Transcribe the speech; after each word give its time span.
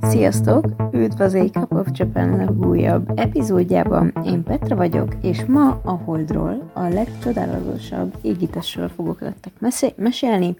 Sziasztok! 0.00 0.64
Üdv 0.92 1.20
az 1.20 1.34
A-Cup 1.34 1.72
of 1.72 1.88
Japan 1.92 2.36
legújabb 2.36 3.12
epizódjában. 3.18 4.12
Én 4.24 4.42
Petra 4.42 4.76
vagyok, 4.76 5.14
és 5.22 5.44
ma 5.44 5.80
a 5.84 5.90
Holdról, 5.90 6.70
a 6.72 6.82
legcsodálatosabb 6.82 8.14
égitesről 8.22 8.88
fogok 8.88 9.20
nektek 9.20 9.52
mesélni. 9.96 10.56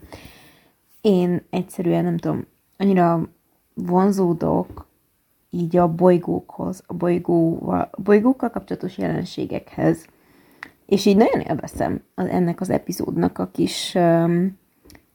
Én 1.01 1.43
egyszerűen 1.51 2.05
nem 2.05 2.17
tudom, 2.17 2.47
annyira 2.77 3.29
vonzódok 3.75 4.87
így 5.51 5.77
a 5.77 5.89
bolygókhoz, 5.89 6.83
a, 6.87 6.95
bolygóval, 6.95 7.89
a 7.93 8.01
bolygókkal 8.03 8.51
kapcsolatos 8.51 8.99
jelenségekhez. 8.99 10.07
És 10.87 11.07
így 11.07 11.17
nagyon 11.17 11.41
élveztem 11.41 12.03
az, 12.15 12.27
ennek 12.27 12.61
az 12.61 12.71
epizódnak 12.71 13.39
a 13.39 13.51
kis 13.53 13.95
um, 13.95 14.59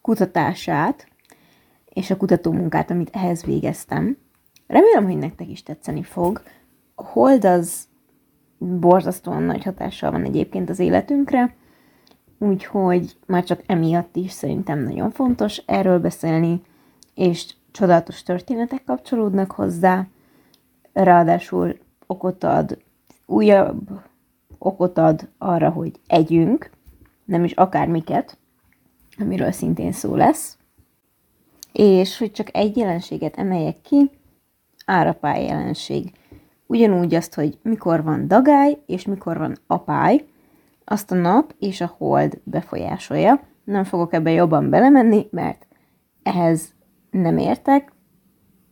kutatását, 0.02 1.08
és 1.96 2.12
a 2.12 2.18
kutatómunkát, 2.18 2.92
amit 2.92 3.10
ehhez 3.14 3.44
végeztem. 3.44 4.18
Remélem, 4.68 5.04
hogy 5.04 5.18
nektek 5.18 5.50
is 5.50 5.64
tetszeni 5.64 6.04
fog. 6.04 6.42
A 6.96 7.04
Hold 7.04 7.46
az 7.46 7.88
borzasztóan 8.58 9.44
nagy 9.44 9.64
hatással 9.64 10.12
van 10.12 10.24
egyébként 10.24 10.70
az 10.70 10.80
életünkre, 10.80 11.56
úgyhogy 12.38 13.18
már 13.26 13.44
csak 13.44 13.62
emiatt 13.66 14.16
is 14.16 14.32
szerintem 14.32 14.80
nagyon 14.80 15.12
fontos 15.12 15.58
erről 15.58 16.00
beszélni, 16.00 16.62
és 17.14 17.54
csodálatos 17.72 18.24
történetek 18.24 18.84
kapcsolódnak 18.84 19.52
hozzá, 19.52 20.08
ráadásul 20.94 21.78
okot 22.08 22.44
ad, 22.44 22.78
újabb 23.26 24.02
okot 24.58 24.98
ad 24.98 25.30
arra, 25.38 25.70
hogy 25.70 26.00
együnk, 26.08 26.70
nem 27.26 27.44
is 27.44 27.52
akármiket, 27.52 28.38
amiről 29.18 29.52
szintén 29.52 29.92
szó 29.92 30.16
lesz, 30.16 30.55
és 31.76 32.18
hogy 32.18 32.32
csak 32.32 32.56
egy 32.56 32.78
jelenséget 32.78 33.38
emeljek 33.38 33.82
ki, 33.82 34.10
árapály 34.86 35.46
jelenség. 35.46 36.12
Ugyanúgy 36.68 37.16
azt, 37.16 37.34
hogy 37.34 37.58
mikor 37.62 38.04
van 38.04 38.28
dagály, 38.28 38.78
és 38.86 39.06
mikor 39.06 39.38
van 39.38 39.58
apály, 39.68 40.26
azt 40.86 41.12
a 41.12 41.16
nap 41.16 41.56
és 41.60 41.82
a 41.82 41.96
hold 41.98 42.42
befolyásolja. 42.44 43.40
Nem 43.64 43.84
fogok 43.84 44.14
ebbe 44.14 44.32
jobban 44.32 44.70
belemenni, 44.70 45.28
mert 45.32 45.68
ehhez 46.24 46.74
nem 47.12 47.38
értek, 47.38 47.94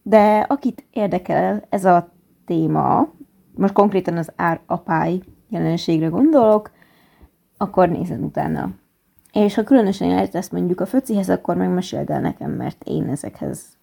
de 0.04 0.45
akit 0.50 0.86
érdekel 0.92 1.66
ez 1.70 1.86
a 1.86 2.12
téma, 2.45 3.10
most 3.56 3.73
konkrétan 3.73 4.17
az 4.17 4.32
ár-apály 4.36 5.20
jelenségre 5.50 6.08
gondolok, 6.08 6.72
akkor 7.58 7.90
nézzen 7.90 8.23
utána. 8.23 8.70
És 9.34 9.53
ha 9.53 9.64
különösen 9.64 10.30
ezt 10.31 10.52
mondjuk 10.52 10.81
a 10.81 10.86
föcihez, 10.86 11.30
akkor 11.30 11.56
megmeséld 11.56 12.09
el 12.09 12.22
nekem, 12.22 12.52
mert 12.52 12.84
én 12.84 13.09
ezekhez 13.09 13.78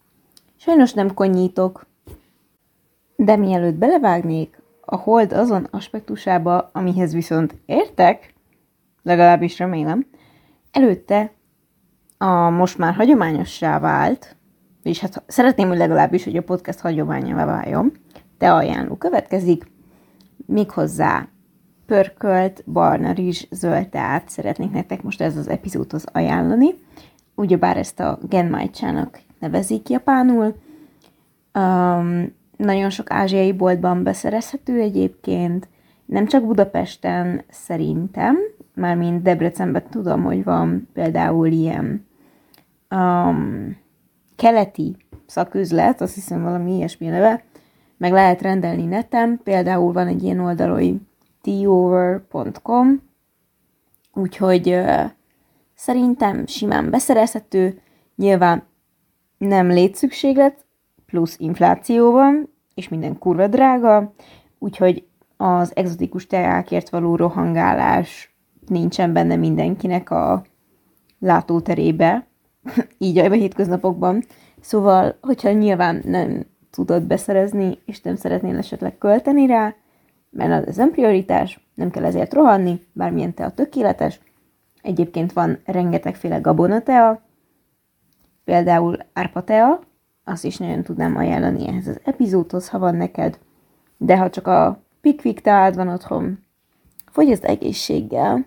sajnos 0.57 0.93
nem 0.93 1.15
konyítok. 1.15 1.87
De 3.17 3.37
mielőtt 3.37 3.75
belevágnék 3.75 4.63
a 4.81 4.97
hold 4.97 5.33
azon 5.33 5.67
aspektusába, 5.71 6.71
amihez 6.73 7.13
viszont 7.13 7.55
értek, 7.67 8.35
legalábbis 9.03 9.59
remélem, 9.59 10.07
előtte 10.73 11.33
a 12.19 12.51
most 12.51 12.79
már 12.79 12.95
hagyományossá 12.95 13.79
vált, 13.79 14.37
és 14.83 15.01
hát 15.01 15.23
szeretném, 15.27 15.69
hogy 15.69 15.79
legalábbis, 15.79 16.25
hogy 16.25 16.37
a 16.37 16.43
podcast 16.43 16.81
hagyományává 16.81 17.45
váljon, 17.45 17.93
te 18.39 18.53
ajánló 18.53 18.95
következik, 18.95 19.71
méghozzá 20.47 21.29
pörkölt, 21.91 22.63
barna 22.67 23.13
rizs, 23.13 23.47
zöld 23.51 23.89
teát 23.89 24.29
szeretnék 24.29 24.71
nektek 24.71 25.03
most 25.03 25.21
ez 25.21 25.37
az 25.37 25.49
epizódhoz 25.49 26.05
ajánlani. 26.13 26.75
Ugyebár 27.35 27.77
ezt 27.77 28.01
a 28.01 28.19
Genmaicha-nak 28.29 29.21
nevezik 29.39 29.89
japánul. 29.89 30.55
Um, 31.55 32.35
nagyon 32.57 32.91
sok 32.91 33.11
ázsiai 33.11 33.53
boltban 33.53 34.03
beszerezhető 34.03 34.81
egyébként, 34.81 35.69
nem 36.07 36.27
csak 36.27 36.47
Budapesten 36.47 37.43
szerintem, 37.49 38.37
mármint 38.75 39.23
Debrecenben 39.23 39.83
tudom, 39.91 40.23
hogy 40.23 40.45
van 40.45 40.89
például 40.93 41.47
ilyen 41.47 42.07
um, 42.91 43.77
keleti 44.37 44.97
szaküzlet, 45.27 46.01
azt 46.01 46.15
hiszem 46.15 46.43
valami 46.43 46.75
ilyesmi 46.75 47.07
neve, 47.07 47.45
meg 47.97 48.13
lehet 48.13 48.43
rendelni 48.43 48.85
neten, 48.85 49.41
például 49.45 49.93
van 49.93 50.07
egy 50.07 50.23
ilyen 50.23 50.41
oldal, 50.41 50.71
tover.com, 51.43 53.03
úgyhogy 54.15 54.81
szerintem 55.75 56.47
simán 56.47 56.91
beszerezhető, 56.91 57.81
nyilván 58.17 58.63
nem 59.39 59.69
létszükséglet, 59.69 60.65
plusz 61.07 61.37
infláció 61.39 62.11
van, 62.11 62.55
és 62.75 62.89
minden 62.89 63.19
kurva 63.19 63.47
drága, 63.47 64.13
úgyhogy 64.59 65.07
az 65.37 65.77
exotikus 65.77 66.27
teákért 66.27 66.91
való 66.91 67.17
rohangálás 67.17 68.35
nincsen 68.67 69.13
benne 69.13 69.37
mindenkinek 69.37 70.11
a 70.11 70.45
látóterébe, 71.19 72.27
így 72.99 73.19
a 73.19 73.31
hétköznapokban. 73.31 74.25
Szóval, 74.61 75.17
hogyha 75.21 75.53
nyilván 75.53 76.03
nem 76.05 76.47
tudod 76.71 77.03
beszerezni, 77.03 77.79
és 77.85 78.01
nem 78.01 78.17
szeretnél 78.17 78.57
esetleg 78.57 78.99
költeni 78.99 79.47
rá, 79.47 79.75
mert 80.31 80.69
az 80.69 80.77
nem 80.77 80.91
prioritás, 80.91 81.61
nem 81.75 81.91
kell 81.91 82.05
ezért 82.05 82.35
rohanni, 82.35 82.87
bármilyen 82.93 83.35
tea 83.35 83.51
tökéletes. 83.51 84.21
Egyébként 84.83 85.33
van 85.33 85.59
rengetegféle 85.65 86.39
gabonatea, 86.39 87.23
például 88.45 88.99
árpatea, 89.13 89.81
azt 90.25 90.45
is 90.45 90.57
nagyon 90.57 90.83
tudnám 90.83 91.17
ajánlani 91.17 91.69
ehhez 91.69 91.87
az 91.87 92.01
epizódhoz, 92.05 92.69
ha 92.69 92.79
van 92.79 92.97
neked, 92.97 93.39
de 93.97 94.19
ha 94.19 94.31
csak 94.31 94.47
a 94.47 94.83
pikvik 95.01 95.41
teád 95.41 95.75
van 95.75 95.89
otthon, 95.89 96.39
fogyaszt 97.07 97.45
egészséggel. 97.45 98.47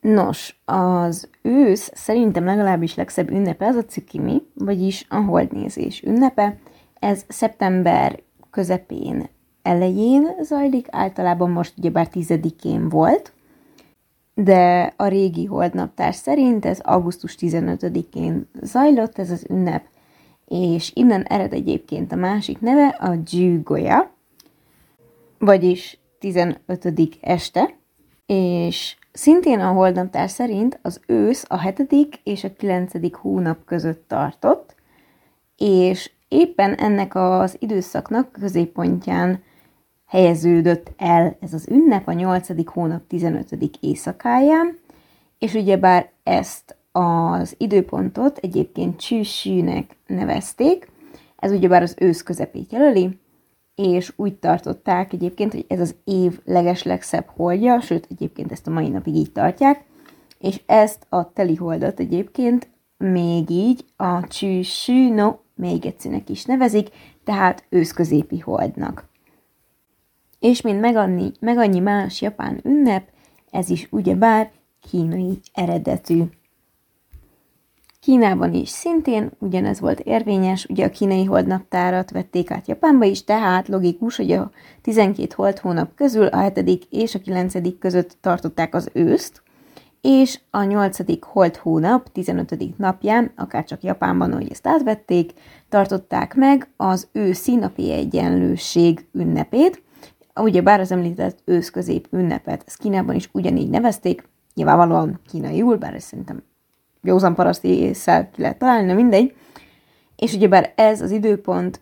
Nos, 0.00 0.60
az 0.64 1.28
ősz 1.42 1.90
szerintem 1.94 2.44
legalábbis 2.44 2.94
legszebb 2.94 3.30
ünnepe 3.30 3.66
az 3.66 3.76
a 3.76 3.84
cukimi, 3.84 4.42
vagyis 4.54 5.06
a 5.08 5.16
holdnézés 5.16 6.02
ünnepe. 6.02 6.58
Ez 6.94 7.24
szeptember 7.28 8.22
közepén 8.50 9.28
elején 9.66 10.28
zajlik, 10.42 10.86
általában 10.90 11.50
most 11.50 11.74
ugyebár 11.78 12.08
tizedikén 12.08 12.88
volt, 12.88 13.32
de 14.34 14.92
a 14.96 15.06
régi 15.06 15.44
holdnaptár 15.44 16.14
szerint 16.14 16.64
ez 16.64 16.80
augusztus 16.80 17.36
15-én 17.40 18.48
zajlott 18.60 19.18
ez 19.18 19.30
az 19.30 19.46
ünnep, 19.50 19.84
és 20.44 20.90
innen 20.94 21.22
ered 21.22 21.52
egyébként 21.52 22.12
a 22.12 22.16
másik 22.16 22.60
neve, 22.60 22.86
a 22.86 23.14
Gyűgolya, 23.14 24.10
vagyis 25.38 25.98
15. 26.18 27.18
este, 27.20 27.74
és 28.26 28.96
szintén 29.12 29.60
a 29.60 29.72
holdnaptár 29.72 30.30
szerint 30.30 30.78
az 30.82 31.00
ősz 31.06 31.44
a 31.48 31.60
7. 31.60 32.18
és 32.22 32.44
a 32.44 32.52
9. 32.52 32.92
hónap 33.16 33.64
között 33.64 34.08
tartott, 34.08 34.74
és 35.56 36.10
éppen 36.28 36.74
ennek 36.74 37.14
az 37.14 37.56
időszaknak 37.58 38.32
középpontján 38.32 39.42
helyeződött 40.06 40.92
el 40.96 41.36
ez 41.40 41.52
az 41.52 41.68
ünnep 41.70 42.08
a 42.08 42.12
8. 42.12 42.70
hónap 42.72 43.06
15. 43.06 43.58
éjszakáján, 43.80 44.78
és 45.38 45.54
ugyebár 45.54 46.10
ezt 46.22 46.76
az 46.92 47.54
időpontot 47.58 48.38
egyébként 48.38 49.00
csűsűnek 49.00 49.96
nevezték, 50.06 50.90
ez 51.36 51.52
ugyebár 51.52 51.82
az 51.82 51.94
ősz 51.98 52.22
közepét 52.22 52.72
jelöli, 52.72 53.18
és 53.74 54.12
úgy 54.16 54.34
tartották 54.34 55.12
egyébként, 55.12 55.52
hogy 55.52 55.64
ez 55.68 55.80
az 55.80 55.94
év 56.04 56.40
legeslegszebb 56.44 57.26
holdja, 57.26 57.80
sőt 57.80 58.06
egyébként 58.10 58.52
ezt 58.52 58.66
a 58.66 58.70
mai 58.70 58.88
napig 58.88 59.14
így 59.14 59.32
tartják, 59.32 59.84
és 60.38 60.60
ezt 60.66 61.06
a 61.08 61.32
teli 61.32 61.54
holdat 61.54 62.00
egyébként 62.00 62.68
még 62.96 63.50
így 63.50 63.84
a 63.96 64.26
csűsű, 64.26 65.14
no, 65.14 65.34
még 65.54 65.86
egyszerűnek 65.86 66.28
is 66.28 66.44
nevezik, 66.44 66.88
tehát 67.24 67.64
őszközépi 67.68 68.38
holdnak. 68.38 69.08
És 70.46 70.60
mint 70.60 70.80
meg 70.80 70.96
annyi, 70.96 71.32
meg 71.40 71.58
annyi 71.58 71.78
más 71.78 72.22
japán 72.22 72.60
ünnep, 72.64 73.08
ez 73.50 73.68
is 73.68 73.88
ugyebár 73.90 74.50
kínai 74.90 75.38
eredetű. 75.52 76.22
Kínában 78.00 78.54
is 78.54 78.68
szintén 78.68 79.30
ugyanez 79.38 79.80
volt 79.80 80.00
érvényes, 80.00 80.64
ugye 80.64 80.84
a 80.84 80.90
kínai 80.90 81.24
holdnaptárat 81.24 82.10
vették 82.10 82.50
át 82.50 82.68
Japánba 82.68 83.04
is, 83.04 83.24
tehát 83.24 83.68
logikus, 83.68 84.16
hogy 84.16 84.32
a 84.32 84.50
12 84.82 85.32
hold 85.36 85.58
hónap 85.58 85.94
közül 85.94 86.26
a 86.26 86.50
7. 86.54 86.86
és 86.90 87.14
a 87.14 87.18
9. 87.18 87.78
között 87.78 88.16
tartották 88.20 88.74
az 88.74 88.90
őszt, 88.92 89.42
és 90.00 90.40
a 90.50 90.62
8. 90.62 91.24
hold 91.24 91.56
hónap 91.56 92.12
15. 92.12 92.78
napján, 92.78 93.32
akár 93.36 93.64
csak 93.64 93.82
Japánban, 93.82 94.32
hogy 94.32 94.50
ezt 94.50 94.66
átvették, 94.66 95.32
tartották 95.68 96.34
meg 96.34 96.68
az 96.76 97.08
őszi 97.12 97.54
napi 97.54 97.92
egyenlőség 97.92 99.06
ünnepét, 99.12 99.84
ugye 100.42 100.60
bár 100.60 100.80
az 100.80 100.92
említett 100.92 101.38
őszközép 101.44 102.08
ünnepet, 102.10 102.62
ezt 102.66 102.78
Kínában 102.78 103.14
is 103.14 103.28
ugyanígy 103.32 103.70
nevezték, 103.70 104.28
nyilvánvalóan 104.54 105.20
kínaiul, 105.28 105.76
bár 105.76 105.94
ez 105.94 106.02
szerintem 106.02 106.42
józan 107.02 107.34
paraszti 107.34 107.68
észsel 107.68 108.30
ki 108.30 108.40
lehet 108.40 108.58
találni, 108.58 108.92
mindegy. 108.92 109.36
És 110.16 110.34
ugyebár 110.34 110.72
ez 110.76 111.00
az 111.00 111.10
időpont 111.10 111.80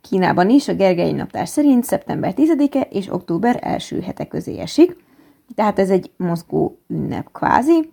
Kínában 0.00 0.50
is 0.50 0.68
a 0.68 0.74
Gergely 0.74 1.12
naptár 1.12 1.48
szerint 1.48 1.84
szeptember 1.84 2.34
10-e 2.36 2.80
és 2.80 3.12
október 3.12 3.58
első 3.62 4.00
hete 4.00 4.26
közé 4.26 4.58
esik, 4.58 4.96
tehát 5.54 5.78
ez 5.78 5.90
egy 5.90 6.10
mozgó 6.16 6.78
ünnep 6.88 7.32
kvázi, 7.32 7.90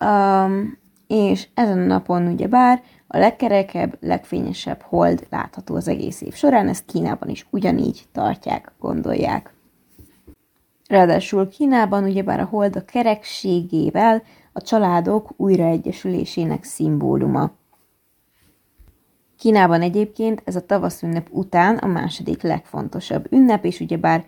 um, 0.00 0.78
és 1.06 1.48
ezen 1.54 1.78
a 1.78 1.84
napon 1.84 2.26
ugyebár 2.26 2.82
a 3.14 3.18
legkerekebb, 3.18 3.96
legfényesebb 4.00 4.80
hold 4.80 5.26
látható 5.30 5.74
az 5.74 5.88
egész 5.88 6.20
év 6.20 6.34
során, 6.34 6.68
ezt 6.68 6.84
Kínában 6.84 7.28
is 7.28 7.46
ugyanígy 7.50 8.04
tartják, 8.12 8.72
gondolják. 8.80 9.54
Ráadásul 10.88 11.48
Kínában 11.48 12.04
ugyebár 12.04 12.40
a 12.40 12.44
hold 12.44 12.76
a 12.76 12.84
kerekségével 12.84 14.22
a 14.52 14.62
családok 14.62 15.32
újraegyesülésének 15.36 16.64
szimbóluma. 16.64 17.50
Kínában 19.38 19.82
egyébként 19.82 20.42
ez 20.44 20.56
a 20.56 20.66
tavaszünnep 20.66 21.28
után 21.30 21.76
a 21.76 21.86
második 21.86 22.42
legfontosabb 22.42 23.32
ünnep, 23.32 23.64
és 23.64 23.80
ugyebár 23.80 24.24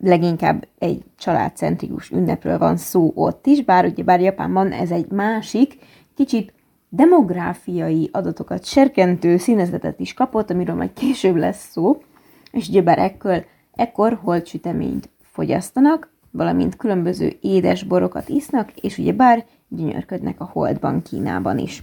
leginkább 0.00 0.68
egy 0.78 1.04
családcentrikus 1.18 2.10
ünnepről 2.10 2.58
van 2.58 2.76
szó 2.76 3.12
ott 3.14 3.46
is, 3.46 3.64
bár 3.64 3.84
ugyebár 3.84 4.20
Japánban 4.20 4.72
ez 4.72 4.90
egy 4.90 5.10
másik, 5.10 5.78
kicsit 6.14 6.52
demográfiai 6.94 8.08
adatokat 8.12 8.64
serkentő 8.64 9.36
színezetet 9.36 10.00
is 10.00 10.14
kapott, 10.14 10.50
amiről 10.50 10.74
majd 10.74 10.92
később 10.92 11.36
lesz 11.36 11.70
szó, 11.70 12.02
és 12.50 12.68
ugyebár 12.68 12.98
ekkor, 12.98 13.46
ekkor 13.74 14.18
holtsüteményt 14.22 15.08
fogyasztanak, 15.22 16.10
valamint 16.30 16.76
különböző 16.76 17.36
édes 17.40 17.82
borokat 17.82 18.28
isznak, 18.28 18.72
és 18.72 18.98
ugyebár 18.98 19.44
gyönyörködnek 19.68 20.40
a 20.40 20.48
holdban 20.52 21.02
Kínában 21.02 21.58
is. 21.58 21.82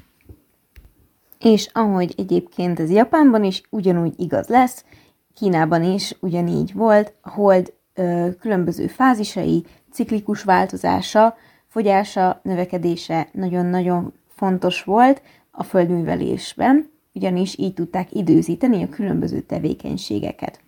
És 1.39 1.69
ahogy 1.73 2.13
egyébként 2.17 2.79
ez 2.79 2.91
Japánban 2.91 3.43
is 3.43 3.61
ugyanúgy 3.69 4.13
igaz 4.17 4.47
lesz, 4.47 4.85
Kínában 5.33 5.83
is 5.83 6.17
ugyanígy 6.19 6.73
volt, 6.73 7.13
a 7.21 7.29
hold 7.29 7.73
ö, 7.93 8.27
különböző 8.39 8.87
fázisai, 8.87 9.65
ciklikus 9.91 10.43
változása, 10.43 11.35
fogyása, 11.67 12.39
növekedése 12.43 13.27
nagyon-nagyon 13.31 14.13
fontos 14.39 14.83
volt 14.83 15.21
a 15.51 15.63
földművelésben, 15.63 16.89
ugyanis 17.13 17.57
így 17.57 17.73
tudták 17.73 18.15
időzíteni 18.15 18.83
a 18.83 18.89
különböző 18.89 19.39
tevékenységeket. 19.39 20.59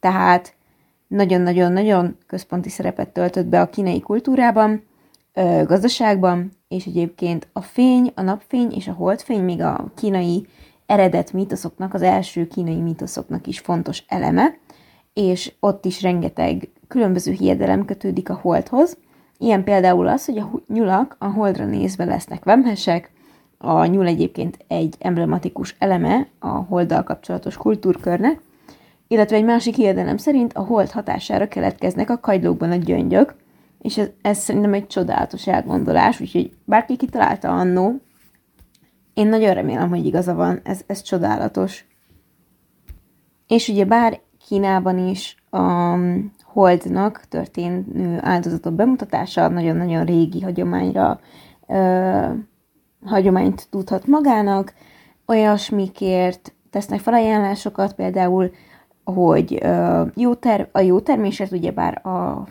Tehát 0.00 0.54
nagyon-nagyon-nagyon 1.06 2.16
központi 2.26 2.68
szerepet 2.68 3.08
töltött 3.08 3.46
be 3.46 3.60
a 3.60 3.70
kínai 3.70 4.00
kultúrában, 4.00 4.82
gazdaságban, 5.64 6.50
és 6.68 6.86
egyébként 6.86 7.48
a 7.52 7.60
fény, 7.60 8.12
a 8.14 8.22
napfény 8.22 8.72
és 8.72 8.88
a 8.88 8.92
holdfény 8.92 9.42
még 9.42 9.60
a 9.60 9.92
kínai 9.96 10.46
eredet 10.86 11.32
mítoszoknak, 11.32 11.94
az 11.94 12.02
első 12.02 12.46
kínai 12.46 12.80
mítoszoknak 12.80 13.46
is 13.46 13.58
fontos 13.58 14.04
eleme, 14.06 14.54
és 15.12 15.52
ott 15.60 15.84
is 15.84 16.02
rengeteg 16.02 16.68
különböző 16.88 17.32
hiedelem 17.32 17.84
kötődik 17.84 18.30
a 18.30 18.38
holdhoz. 18.42 18.96
Ilyen 19.38 19.64
például 19.64 20.08
az, 20.08 20.24
hogy 20.24 20.38
a 20.38 20.50
nyulak 20.68 21.16
a 21.18 21.26
holdra 21.26 21.64
nézve 21.64 22.04
lesznek 22.04 22.44
vemhesek, 22.44 23.10
a 23.58 23.84
nyúl 23.84 24.06
egyébként 24.06 24.64
egy 24.68 24.96
emblematikus 24.98 25.76
eleme 25.78 26.26
a 26.38 26.48
holddal 26.48 27.02
kapcsolatos 27.02 27.56
kultúrkörnek, 27.56 28.40
illetve 29.08 29.36
egy 29.36 29.44
másik 29.44 29.74
hiedelem 29.74 30.16
szerint 30.16 30.52
a 30.52 30.60
hold 30.60 30.90
hatására 30.90 31.48
keletkeznek 31.48 32.10
a 32.10 32.20
kagylókban 32.20 32.70
a 32.70 32.76
gyöngyök, 32.76 33.34
és 33.78 33.98
ez, 33.98 34.08
ez 34.22 34.38
szerintem 34.38 34.72
egy 34.72 34.86
csodálatos 34.86 35.46
elgondolás, 35.46 36.20
úgyhogy 36.20 36.50
bárki 36.64 36.96
kitalálta 36.96 37.48
annó, 37.48 38.00
én 39.14 39.26
nagyon 39.26 39.54
remélem, 39.54 39.88
hogy 39.88 40.06
igaza 40.06 40.34
van, 40.34 40.60
ez, 40.64 40.80
ez 40.86 41.02
csodálatos. 41.02 41.86
És 43.46 43.68
ugye 43.68 43.84
bár 43.84 44.20
Kínában 44.46 44.98
is 44.98 45.36
a 45.50 45.96
holdnak 46.42 47.24
történő 47.28 48.18
áldozatok 48.20 48.74
bemutatása 48.74 49.48
nagyon-nagyon 49.48 50.04
régi 50.04 50.40
hagyományra 50.40 51.20
ö, 51.66 52.28
hagyományt 53.04 53.66
tudhat 53.70 54.06
magának, 54.06 54.74
olyasmikért 55.26 56.52
tesznek 56.70 57.00
felajánlásokat, 57.00 57.94
például 57.94 58.50
hogy 59.04 59.62
jó 60.14 60.34
ter- 60.34 60.68
a 60.72 60.80
jó 60.80 61.00
termésért 61.00 61.52
ugyebár 61.52 62.06
a 62.06 62.46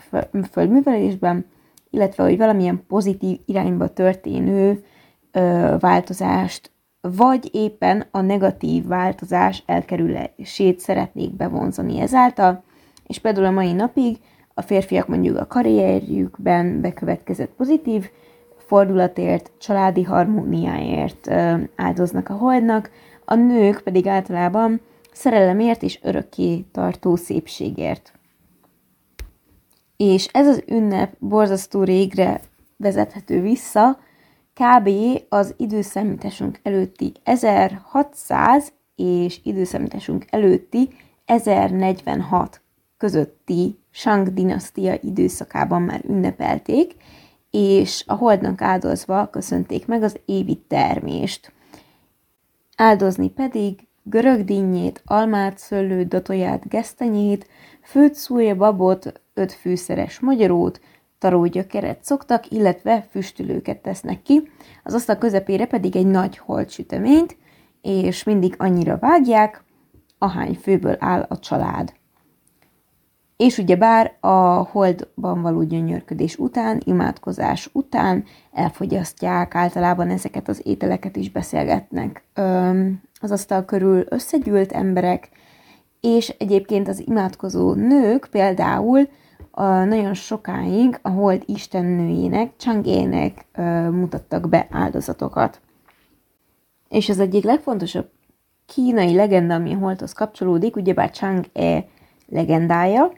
földművelésben, 0.52 1.46
illetve 1.90 2.24
hogy 2.24 2.38
valamilyen 2.38 2.84
pozitív 2.88 3.40
irányba 3.46 3.88
történő 3.88 4.84
változást, 5.80 6.72
vagy 7.02 7.50
éppen 7.52 8.06
a 8.12 8.22
negatív 8.22 8.88
változás 8.88 9.64
elkerülését 9.66 10.80
szeretnék 10.80 11.36
bevonzani 11.36 12.00
ezáltal, 12.00 12.64
és 13.08 13.20
például 13.20 13.46
a 13.46 13.52
mai 13.52 13.74
napig 13.74 14.18
a 14.54 14.62
férfiak 14.62 15.08
mondjuk 15.08 15.38
a 15.38 15.48
karrierjükben 15.48 16.82
bekövetkezett 16.82 17.52
pozitív 17.58 18.10
fordulatért, 18.68 19.52
családi 19.58 20.04
harmóniáért 20.04 21.32
áldoznak 21.76 22.30
a 22.30 22.34
holdnak, 22.34 22.90
a 23.26 23.36
nők 23.36 23.82
pedig 23.82 24.08
általában 24.08 24.82
szerelemért 25.12 25.84
és 25.84 26.00
örökké 26.02 26.66
tartó 26.72 27.16
szépségért. 27.16 28.12
És 29.98 30.28
ez 30.32 30.48
az 30.48 30.64
ünnep 30.68 31.14
borzasztó 31.20 31.84
régre 31.84 32.42
vezethető 32.78 33.42
vissza, 33.42 34.00
kb. 34.54 34.90
az 35.30 35.54
időszámításunk 35.58 36.60
előtti 36.64 37.12
1600 37.24 38.74
és 38.96 39.40
időszámításunk 39.44 40.26
előtti 40.30 40.90
1046 41.26 42.62
közötti 42.98 43.80
Shang 43.92 44.34
dinasztia 44.34 44.98
időszakában 45.02 45.82
már 45.82 46.02
ünnepelték, 46.08 46.96
és 47.60 48.04
a 48.08 48.14
holdnak 48.14 48.62
áldozva 48.62 49.30
köszönték 49.30 49.88
meg 49.88 50.04
az 50.04 50.20
évi 50.26 50.64
termést. 50.68 51.52
Áldozni 52.76 53.30
pedig 53.30 53.88
görög 54.04 54.44
dinnyét, 54.44 55.02
almát, 55.06 55.58
szőlőt, 55.58 56.08
datoját, 56.08 56.68
gesztenyét, 56.68 57.48
főt, 57.84 58.14
szúja, 58.14 58.56
babot, 58.56 59.22
öt 59.34 59.54
fűszeres 59.54 60.20
magyarót, 60.20 60.82
tarógyökeret 61.18 62.04
szoktak, 62.04 62.52
illetve 62.52 63.08
füstülőket 63.10 63.82
tesznek 63.82 64.22
ki, 64.22 64.52
az 64.84 64.94
asztal 64.94 65.18
közepére 65.18 65.66
pedig 65.66 65.96
egy 65.96 66.08
nagy 66.08 66.38
holtsüteményt, 66.38 67.38
és 67.82 68.24
mindig 68.24 68.56
annyira 68.58 68.98
vágják, 68.98 69.64
ahány 70.18 70.54
főből 70.54 70.96
áll 71.00 71.26
a 71.30 71.40
család. 71.40 71.94
És 73.38 73.58
ugye 73.58 73.76
bár 73.76 74.18
a 74.20 74.68
holdban 74.72 75.42
való 75.42 75.64
gyönyörködés 75.64 76.38
után, 76.38 76.82
imádkozás 76.86 77.70
után 77.74 78.24
elfogyasztják 78.52 79.56
általában 79.56 80.10
ezeket 80.10 80.48
az 80.48 80.62
ételeket 80.64 81.16
is 81.16 81.32
beszélgetnek 81.32 82.24
az 83.22 83.32
asztal 83.32 83.66
körül 83.66 84.06
összegyűlt 84.10 84.72
emberek, 84.72 85.30
és 86.02 86.30
egyébként 86.38 86.88
az 86.88 87.08
imádkozó 87.08 87.74
nők 87.74 88.28
például 88.32 89.10
nagyon 89.86 90.14
sokáig 90.14 91.00
a 91.02 91.10
hold 91.10 91.44
istennőjének, 91.46 92.52
Changének 92.58 93.46
mutattak 93.92 94.50
be 94.50 94.68
áldozatokat. 94.72 95.62
És 96.90 97.10
az 97.10 97.20
egyik 97.20 97.44
legfontosabb 97.44 98.10
kínai 98.66 99.16
legenda, 99.16 99.54
ami 99.54 99.74
a 99.74 99.78
holdhoz 99.78 100.14
kapcsolódik, 100.14 100.76
ugyebár 100.76 101.12
Chang-e 101.12 101.86
legendája, 102.28 103.12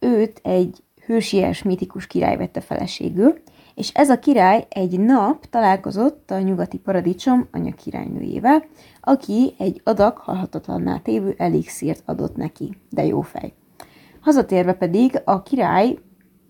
őt 0.00 0.40
egy 0.42 0.82
hősies, 1.06 1.62
mitikus 1.62 2.06
király 2.06 2.36
vette 2.36 2.60
feleségül, 2.60 3.38
és 3.74 3.90
ez 3.94 4.10
a 4.10 4.18
király 4.18 4.66
egy 4.68 5.00
nap 5.00 5.46
találkozott 5.46 6.30
a 6.30 6.40
nyugati 6.40 6.78
paradicsom 6.78 7.48
anya 7.52 7.72
királynőjével, 7.72 8.64
aki 9.00 9.54
egy 9.58 9.80
adag 9.84 10.16
halhatatlanná 10.16 10.98
tévő 10.98 11.34
elixírt 11.38 12.02
adott 12.06 12.36
neki, 12.36 12.76
de 12.90 13.04
jó 13.04 13.20
fej. 13.20 13.52
Hazatérve 14.20 14.72
pedig 14.72 15.20
a 15.24 15.42
király 15.42 15.98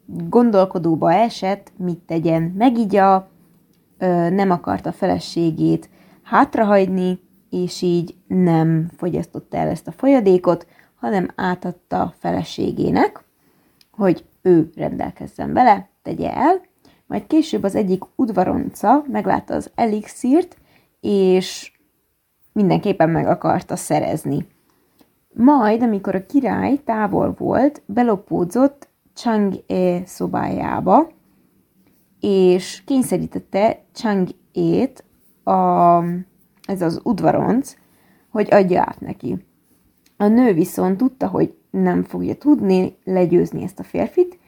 gondolkodóba 0.06 1.12
esett, 1.12 1.72
mit 1.76 1.98
tegyen, 1.98 2.42
megigya, 2.42 3.30
nem 4.30 4.50
akarta 4.50 4.92
feleségét 4.92 5.90
hátrahagyni, 6.22 7.20
és 7.50 7.82
így 7.82 8.14
nem 8.26 8.90
fogyasztotta 8.96 9.56
el 9.56 9.68
ezt 9.68 9.86
a 9.86 9.92
folyadékot, 9.92 10.66
hanem 10.94 11.28
átadta 11.34 12.14
feleségének, 12.18 13.24
hogy 14.00 14.24
ő 14.42 14.70
rendelkezzen 14.74 15.52
vele, 15.52 15.88
tegye 16.02 16.34
el, 16.34 16.60
majd 17.06 17.26
később 17.26 17.62
az 17.62 17.74
egyik 17.74 18.02
udvaronca 18.16 19.04
meglátta 19.06 19.54
az 19.54 19.70
elixírt, 19.74 20.56
és 21.00 21.72
mindenképpen 22.52 23.10
meg 23.10 23.26
akarta 23.26 23.76
szerezni. 23.76 24.46
Majd, 25.34 25.82
amikor 25.82 26.14
a 26.14 26.26
király 26.26 26.76
távol 26.84 27.34
volt, 27.38 27.82
belopódzott 27.86 28.88
Chang-e 29.14 30.06
szobájába, 30.06 31.10
és 32.20 32.82
kényszerítette 32.84 33.84
Chang-ét 33.92 35.04
a, 35.44 36.02
ez 36.66 36.82
az 36.82 37.00
udvaronc, 37.02 37.76
hogy 38.30 38.48
adja 38.50 38.80
át 38.80 39.00
neki. 39.00 39.46
A 40.16 40.26
nő 40.26 40.52
viszont 40.52 40.96
tudta, 40.96 41.28
hogy 41.28 41.59
nem 41.70 42.02
fogja 42.02 42.34
tudni 42.34 42.96
legyőzni 43.04 43.62
ezt 43.62 43.78
a 43.78 43.82
férfit, 43.82 44.38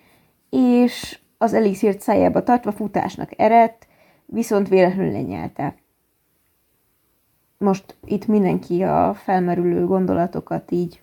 és 0.50 1.18
az 1.38 1.54
elixírt 1.54 2.00
szájába 2.00 2.42
tartva 2.42 2.72
futásnak 2.72 3.30
eredt, 3.36 3.86
viszont 4.26 4.68
véletlenül 4.68 5.12
lenyelte. 5.12 5.74
Most 7.58 7.96
itt 8.04 8.26
mindenki 8.26 8.82
a 8.82 9.14
felmerülő 9.14 9.86
gondolatokat 9.86 10.70
így 10.70 11.00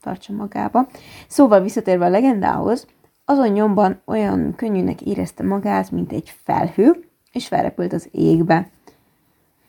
tartsa 0.00 0.32
magába. 0.32 0.86
Szóval 1.28 1.60
visszatérve 1.60 2.04
a 2.04 2.08
legendához, 2.08 2.86
azon 3.24 3.48
nyomban 3.48 4.00
olyan 4.04 4.54
könnyűnek 4.56 5.02
érezte 5.02 5.42
magát, 5.42 5.90
mint 5.90 6.12
egy 6.12 6.34
felhő, 6.42 7.08
és 7.32 7.46
felrepült 7.46 7.92
az 7.92 8.08
égbe. 8.12 8.68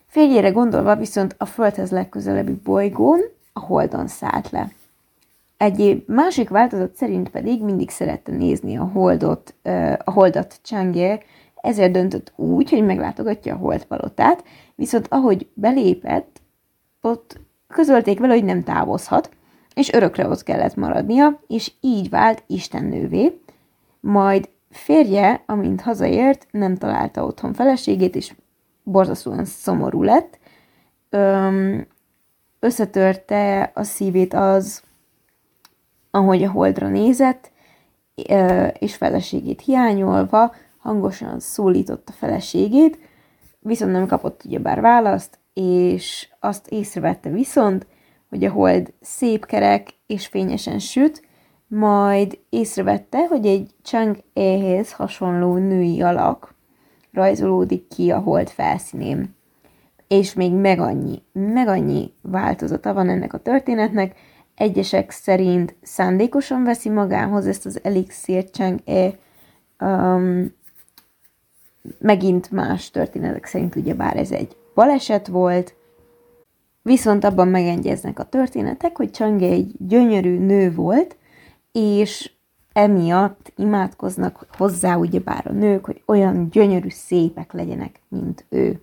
Férjére 0.06 0.50
gondolva 0.50 0.96
viszont 0.96 1.36
a 1.38 1.46
Földhez 1.46 1.92
legközelebbi 1.92 2.54
bolygón, 2.64 3.20
a 3.54 3.60
Holdon 3.60 4.08
szállt 4.08 4.50
le. 4.50 4.70
Egy 5.62 6.04
másik 6.08 6.50
változat 6.50 6.96
szerint 6.96 7.30
pedig 7.30 7.64
mindig 7.64 7.90
szerette 7.90 8.32
nézni 8.32 8.78
a 8.78 8.84
Holdot, 8.84 9.56
a 10.04 10.12
Holdat 10.12 10.60
Chang'e, 10.66 11.22
ezért 11.56 11.92
döntött 11.92 12.34
úgy, 12.36 12.70
hogy 12.70 12.86
meglátogatja 12.86 13.54
a 13.54 13.58
Holdpalotát, 13.58 14.44
viszont 14.76 15.08
ahogy 15.10 15.48
belépett, 15.54 16.42
ott 17.02 17.40
közölték 17.68 18.20
vele, 18.20 18.34
hogy 18.34 18.44
nem 18.44 18.64
távozhat, 18.64 19.30
és 19.74 19.94
örökre 19.94 20.28
ott 20.28 20.44
kellett 20.44 20.76
maradnia, 20.76 21.40
és 21.48 21.72
így 21.82 22.10
vált 22.10 22.44
istennővé, 22.48 23.40
majd 24.00 24.50
férje, 24.70 25.44
amint 25.46 25.82
hazaért, 25.82 26.48
nem 26.52 26.76
találta 26.76 27.26
otthon 27.26 27.54
feleségét, 27.54 28.16
és 28.16 28.34
borzasztóan 28.84 29.46
szomorú 29.46 30.04
lett. 30.04 30.40
Összetörte 32.60 33.72
a 33.74 33.84
szívét 33.84 34.34
az, 34.34 34.84
ahogy 36.12 36.44
a 36.44 36.52
holdra 36.52 36.88
nézett, 36.88 37.52
és 38.80 38.96
feleségét 38.96 39.62
hiányolva 39.62 40.54
hangosan 40.78 41.40
szólította 41.40 42.12
feleségét, 42.12 43.00
viszont 43.60 43.92
nem 43.92 44.08
kapott 44.08 44.44
ugyebár 44.46 44.82
választ, 44.82 45.40
és 45.54 46.30
azt 46.40 46.68
észrevette 46.68 47.30
viszont, 47.30 47.88
hogy 48.30 48.44
a 48.44 48.52
hold 48.52 48.94
szép 49.02 49.46
kerek 49.46 49.88
és 50.08 50.28
fényesen 50.28 50.80
süt, 50.80 51.22
majd 51.68 52.40
észrevette, 52.50 53.28
hogy 53.28 53.46
egy 53.46 53.70
Chang 53.82 54.18
éhez 54.34 54.92
hasonló 54.92 55.56
női 55.56 56.02
alak 56.02 56.54
rajzolódik 57.12 57.88
ki 57.88 58.12
a 58.12 58.20
hold 58.20 58.50
felszínén. 58.50 59.36
És 60.08 60.34
még 60.34 60.54
meg 60.54 60.80
annyi, 60.80 61.22
meg 61.32 61.68
annyi 61.68 62.14
változata 62.22 62.94
van 62.94 63.10
ennek 63.10 63.34
a 63.34 63.40
történetnek, 63.40 64.16
egyesek 64.62 65.12
szerint 65.12 65.76
szándékosan 65.82 66.64
veszi 66.64 66.90
magához 66.90 67.48
ezt 67.48 67.66
az 67.66 67.80
elixír 67.84 68.50
Chang 68.50 68.80
E, 68.86 69.18
um, 69.86 70.54
megint 72.00 72.52
más 72.52 72.92
történetek 72.92 73.46
szerint 73.46 73.76
ugyebár 73.76 74.18
ez 74.18 74.32
egy 74.32 74.56
baleset 74.74 75.28
volt, 75.28 75.76
viszont 76.82 77.24
abban 77.24 77.48
megegyeznek 77.48 78.20
a 78.20 78.30
történetek, 78.30 78.98
hogy 78.98 79.14
Chang 79.14 79.42
egy 79.42 79.72
gyönyörű 79.88 80.38
nő 80.38 80.74
volt, 80.74 81.16
és 81.72 82.32
emiatt 82.74 83.52
imádkoznak 83.56 84.46
hozzá 84.58 84.96
ugyebár 84.96 85.48
a 85.48 85.52
nők, 85.52 85.86
hogy 85.86 86.04
olyan 86.06 86.50
gyönyörű 86.50 86.90
szépek 86.90 87.54
legyenek, 87.54 88.00
mint 88.08 88.46
ő. 88.50 88.82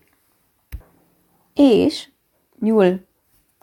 És 1.54 2.08
nyúl 2.60 3.06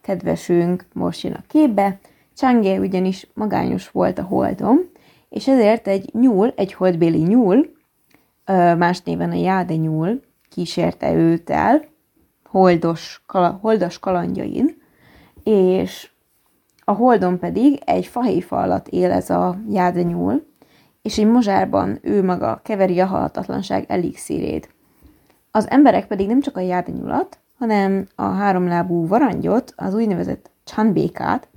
kedvesünk 0.06 0.86
most 0.94 1.24
jön 1.24 1.34
a 1.34 1.44
képbe, 1.48 2.00
Chang'e 2.38 2.80
ugyanis 2.80 3.28
magányos 3.34 3.90
volt 3.90 4.20
a 4.20 4.24
holdon, 4.24 4.90
és 5.30 5.48
ezért 5.48 5.88
egy 5.88 6.10
nyúl, 6.14 6.54
egy 6.56 6.74
holdbéli 6.74 7.22
nyúl, 7.22 7.74
más 8.78 9.02
néven 9.02 9.32
a 9.32 9.36
jáde 9.36 9.76
nyúl 9.76 10.22
kísérte 10.50 11.14
őt 11.14 11.50
el, 11.50 11.86
holdos, 12.44 13.24
kala, 13.26 13.60
holdas 13.62 14.00
kalandjain, 14.00 14.82
és 15.44 16.10
a 16.84 16.92
holdon 16.92 17.40
pedig 17.40 17.82
egy 17.86 18.06
fahéfa 18.06 18.58
alatt 18.58 18.88
él 18.88 19.12
ez 19.12 19.30
a 19.30 19.58
jáde 19.70 20.02
nyúl, 20.02 20.46
és 21.02 21.18
egy 21.18 21.28
mozsárban 21.28 22.00
ő 22.02 22.24
maga 22.24 22.60
keveri 22.64 23.00
a 23.00 23.06
halhatatlanság 23.06 23.86
elixírét. 23.88 24.70
Az 25.52 25.70
emberek 25.70 26.08
pedig 26.08 26.28
nem 26.28 26.42
csak 26.42 26.58
a 26.58 26.60
jádenyulat, 26.60 27.40
hanem 27.58 28.08
a 28.16 28.24
háromlábú 28.24 29.08
varangyot, 29.08 29.74
az 29.76 29.94
úgynevezett 29.94 30.52
csanbékát 30.64 31.48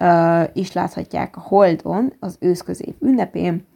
uh, 0.00 0.48
is 0.52 0.72
láthatják 0.72 1.36
a 1.36 1.40
Holdon, 1.40 2.12
az 2.18 2.36
őszközép 2.40 3.02
ünnepén, 3.02 3.66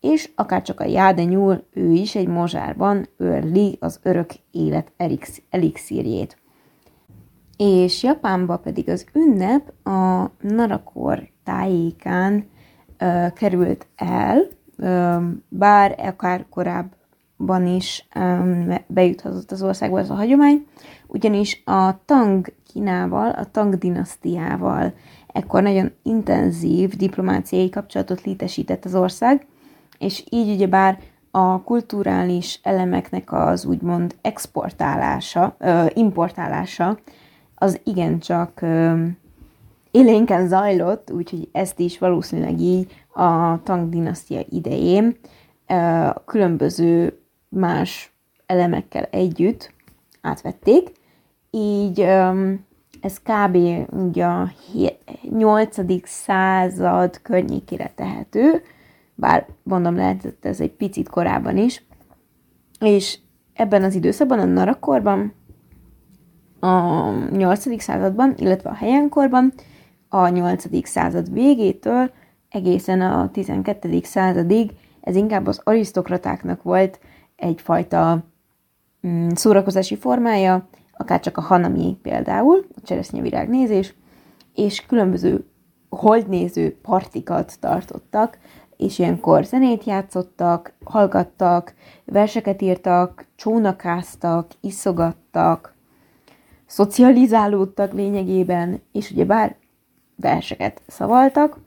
és 0.00 0.30
akár 0.34 0.62
csak 0.62 0.80
a 0.80 0.84
jádenyúl, 0.84 1.64
ő 1.70 1.90
is 1.92 2.14
egy 2.14 2.28
mozsárban 2.28 3.08
őrli 3.16 3.76
az 3.80 4.00
örök 4.02 4.30
élet 4.50 4.92
elixírjét. 5.50 6.38
És 7.56 8.02
Japánba 8.02 8.56
pedig 8.56 8.88
az 8.88 9.06
ünnep 9.12 9.72
a 9.86 10.30
Narakor 10.40 11.28
tájékán 11.44 12.46
uh, 13.00 13.32
került 13.32 13.86
el, 13.96 14.48
uh, 14.78 15.22
bár 15.48 15.94
akár 15.98 16.46
korábban 16.50 17.66
is 17.66 18.08
um, 18.16 18.74
bejuthatott 18.86 19.50
az 19.50 19.62
országba 19.62 19.98
ez 19.98 20.10
a 20.10 20.14
hagyomány, 20.14 20.66
ugyanis 21.06 21.62
a 21.64 22.04
Tang 22.04 22.52
Kínával, 22.72 23.30
a 23.30 23.50
Tang 23.50 23.78
dinasztiával 23.78 24.92
ekkor 25.26 25.62
nagyon 25.62 25.92
intenzív 26.02 26.96
diplomáciai 26.96 27.70
kapcsolatot 27.70 28.22
létesített 28.22 28.84
az 28.84 28.94
ország, 28.94 29.46
és 29.98 30.24
így 30.30 30.54
ugyebár 30.54 30.98
a 31.30 31.62
kulturális 31.62 32.60
elemeknek 32.62 33.32
az 33.32 33.64
úgymond 33.64 34.14
exportálása, 34.22 35.56
importálása 35.94 36.98
az 37.54 37.80
igencsak 37.84 38.60
élénken 39.90 40.48
zajlott, 40.48 41.10
úgyhogy 41.10 41.48
ezt 41.52 41.78
is 41.78 41.98
valószínűleg 41.98 42.60
így 42.60 43.04
a 43.14 43.62
Tang 43.62 43.88
dinasztia 43.88 44.40
idején 44.50 45.16
különböző 46.24 47.18
más 47.48 48.12
elemekkel 48.46 49.04
együtt 49.04 49.73
átvették, 50.24 50.92
így 51.50 52.00
ez 53.00 53.20
kb. 53.22 53.56
ugye 53.90 54.24
a 54.24 54.52
8. 55.30 55.76
század 56.08 57.20
környékére 57.22 57.92
tehető, 57.94 58.62
bár 59.14 59.46
mondom, 59.62 59.96
lehetett 59.96 60.44
ez 60.44 60.60
egy 60.60 60.72
picit 60.72 61.08
korábban 61.08 61.56
is, 61.56 61.84
és 62.80 63.18
ebben 63.52 63.82
az 63.82 63.94
időszakban, 63.94 64.38
a 64.38 64.44
narakorban, 64.44 65.32
a 66.60 67.10
8. 67.30 67.82
században, 67.82 68.34
illetve 68.36 68.70
a 68.70 68.74
helyenkorban, 68.74 69.52
a 70.08 70.28
8. 70.28 70.86
század 70.86 71.32
végétől 71.32 72.10
egészen 72.48 73.00
a 73.00 73.30
12. 73.30 74.00
századig 74.02 74.70
ez 75.00 75.16
inkább 75.16 75.46
az 75.46 75.60
arisztokratáknak 75.64 76.62
volt 76.62 77.00
egyfajta 77.36 78.24
szórakozási 79.34 79.96
formája, 79.96 80.68
akár 80.92 81.20
csak 81.20 81.36
a 81.36 81.40
hanami 81.40 81.98
például, 82.02 82.66
a 82.76 82.80
cseresznyevirágnézés, 82.82 83.94
és 84.54 84.86
különböző 84.86 85.44
holdnéző 85.88 86.78
partikat 86.82 87.56
tartottak, 87.60 88.38
és 88.76 88.98
ilyenkor 88.98 89.44
zenét 89.44 89.84
játszottak, 89.84 90.72
hallgattak, 90.84 91.74
verseket 92.04 92.62
írtak, 92.62 93.26
csónakáztak, 93.36 94.50
iszogattak, 94.60 95.74
szocializálódtak 96.66 97.92
lényegében, 97.92 98.82
és 98.92 99.10
ugye 99.10 99.24
bár 99.24 99.56
verseket 100.16 100.82
szavaltak, 100.86 101.58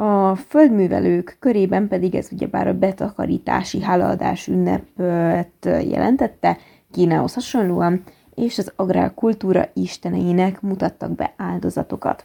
a 0.00 0.34
földművelők 0.34 1.36
körében 1.38 1.88
pedig 1.88 2.14
ez 2.14 2.28
ugyebár 2.32 2.68
a 2.68 2.78
betakarítási 2.78 3.82
hálaadás 3.82 4.46
ünnepet 4.46 5.64
jelentette, 5.64 6.56
Kínához 6.90 7.34
hasonlóan, 7.34 8.02
és 8.34 8.58
az 8.58 8.72
agrárkultúra 8.76 9.68
isteneinek 9.72 10.60
mutattak 10.60 11.10
be 11.10 11.34
áldozatokat. 11.36 12.24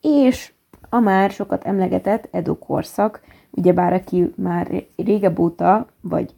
És 0.00 0.52
a 0.88 0.98
már 0.98 1.30
sokat 1.30 1.64
emlegetett 1.64 2.28
Edo 2.30 2.58
korszak, 2.58 3.20
ugyebár 3.50 3.92
aki 3.92 4.32
már 4.36 4.84
régebb 4.96 5.38
óta, 5.38 5.86
vagy 6.00 6.34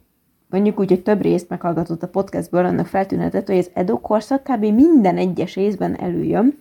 mondjuk 0.49 0.79
úgy, 0.79 0.89
hogy 0.89 1.03
több 1.03 1.21
részt 1.21 1.49
meghallgatott 1.49 2.03
a 2.03 2.07
podcastből, 2.09 2.65
annak 2.65 2.87
feltűnhetett, 2.87 3.47
hogy 3.47 3.57
az 3.57 3.71
Edo 3.73 3.99
korszak 3.99 4.43
kb. 4.43 4.63
minden 4.63 5.17
egyes 5.17 5.55
részben 5.55 5.99
előjön. 5.99 6.59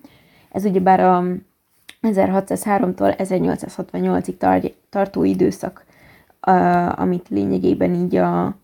Ez 0.52 0.64
ugyebár 0.64 1.00
a 1.00 1.24
1603-tól 2.14 3.14
1868-ig 3.18 4.36
tar- 4.36 4.74
tartó 4.90 5.24
időszak, 5.24 5.84
amit 6.90 7.28
lényegében 7.28 7.94
így 7.94 8.16
a 8.16 8.56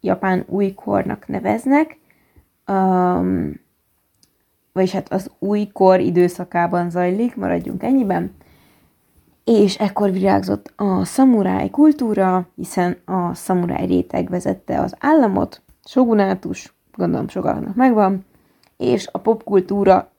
japán 0.00 0.44
újkornak 0.48 1.26
neveznek, 1.26 1.98
vagyis 4.72 4.92
hát 4.92 5.12
az 5.12 5.30
újkor 5.38 6.00
időszakában 6.00 6.90
zajlik, 6.90 7.36
maradjunk 7.36 7.82
ennyiben, 7.82 8.34
és 9.44 9.78
ekkor 9.78 10.10
virágzott 10.10 10.72
a 10.76 11.04
szamuráj 11.04 11.70
kultúra, 11.70 12.48
hiszen 12.54 12.96
a 13.04 13.34
szamuráj 13.34 13.86
réteg 13.86 14.28
vezette 14.28 14.80
az 14.80 14.94
államot, 14.98 15.62
shogunátus, 15.84 16.74
gondolom 16.94 17.28
sokaknak 17.28 17.74
megvan, 17.74 18.24
és 18.76 19.08
a 19.12 19.18
popkultúra 19.18 20.11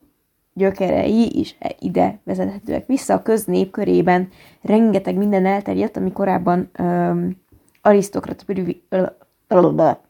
gyökerei 0.53 1.39
is 1.39 1.57
ide 1.79 2.19
vezethetőek 2.23 2.87
vissza. 2.87 3.13
A 3.13 3.21
köznép 3.21 3.71
körében 3.71 4.29
rengeteg 4.61 5.15
minden 5.15 5.45
elterjedt, 5.45 5.97
ami 5.97 6.11
korábban 6.11 6.69
um, 6.79 7.41
arisztokrata, 7.81 8.43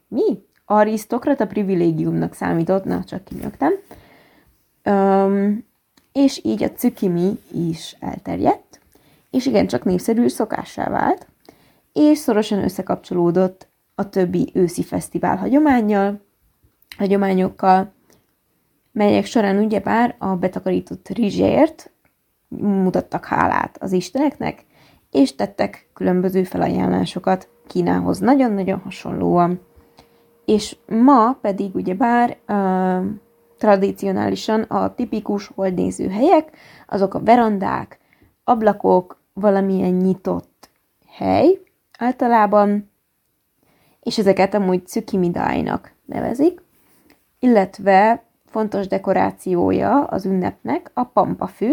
mi? 0.07 0.23
arisztokrata 0.65 1.47
privilégiumnak 1.47 2.33
számított, 2.33 2.83
na 2.83 3.03
csak 3.03 3.23
kinyögtem. 3.23 3.73
Um, 4.85 5.65
és 6.11 6.39
így 6.43 6.63
a 6.63 6.71
cukimi 6.71 7.39
is 7.51 7.95
elterjedt, 7.99 8.79
és 9.29 9.45
igen, 9.45 9.67
csak 9.67 9.83
népszerű 9.83 10.27
szokássá 10.27 10.89
vált, 10.89 11.27
és 11.93 12.17
szorosan 12.17 12.63
összekapcsolódott 12.63 13.67
a 13.95 14.09
többi 14.09 14.51
őszi 14.53 14.83
fesztivál 14.83 15.37
hagyományjal, 15.37 16.21
hagyományokkal, 16.97 17.93
melyek 18.93 19.25
során 19.25 19.57
ugyebár 19.57 20.15
a 20.19 20.35
betakarított 20.35 21.09
rizsért 21.09 21.91
mutattak 22.59 23.25
hálát 23.25 23.77
az 23.79 23.91
isteneknek, 23.91 24.65
és 25.11 25.35
tettek 25.35 25.89
különböző 25.93 26.43
felajánlásokat 26.43 27.47
Kínához 27.67 28.19
nagyon-nagyon 28.19 28.79
hasonlóan. 28.79 29.59
És 30.45 30.75
ma 30.87 31.33
pedig 31.41 31.75
ugyebár 31.75 32.37
uh, 32.47 33.05
tradicionálisan 33.57 34.61
a 34.61 34.95
tipikus 34.95 35.51
holdnéző 35.55 36.09
helyek, 36.09 36.57
azok 36.87 37.13
a 37.13 37.23
verandák, 37.23 37.99
ablakok, 38.43 39.21
valamilyen 39.33 39.93
nyitott 39.93 40.69
hely 41.07 41.59
általában, 41.99 42.91
és 44.01 44.17
ezeket 44.17 44.53
amúgy 44.53 44.83
Tsukimidájnak 44.83 45.93
nevezik, 46.05 46.61
illetve 47.39 48.23
fontos 48.53 48.87
dekorációja 48.87 50.03
az 50.03 50.25
ünnepnek 50.25 50.91
a 50.93 51.03
pampafű, 51.03 51.71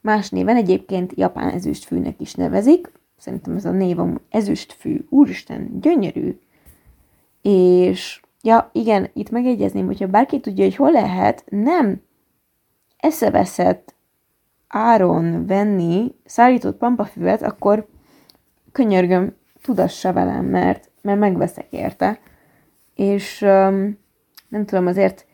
más 0.00 0.30
néven 0.30 0.56
egyébként 0.56 1.12
japán 1.16 1.48
ezüstfűnek 1.48 2.20
is 2.20 2.34
nevezik, 2.34 2.92
szerintem 3.16 3.56
ez 3.56 3.64
a 3.64 3.70
név 3.70 3.98
amúgy 3.98 4.20
ezüstfű, 4.28 5.06
úristen, 5.08 5.80
gyönyörű, 5.80 6.38
és 7.42 8.20
ja, 8.42 8.70
igen, 8.72 9.10
itt 9.12 9.30
megegyezném, 9.30 9.86
hogyha 9.86 10.06
bárki 10.06 10.40
tudja, 10.40 10.64
hogy 10.64 10.76
hol 10.76 10.90
lehet, 10.90 11.44
nem 11.48 12.02
eszeveszett 12.96 13.94
áron 14.68 15.46
venni 15.46 16.14
szállított 16.24 16.78
pampafüvet, 16.78 17.42
akkor 17.42 17.86
könyörgöm, 18.72 19.36
tudassa 19.62 20.12
velem, 20.12 20.44
mert, 20.44 20.90
mert 21.02 21.18
megveszek 21.18 21.66
érte. 21.70 22.18
És 22.94 23.42
um, 23.42 23.98
nem 24.48 24.64
tudom, 24.64 24.86
azért 24.86 25.26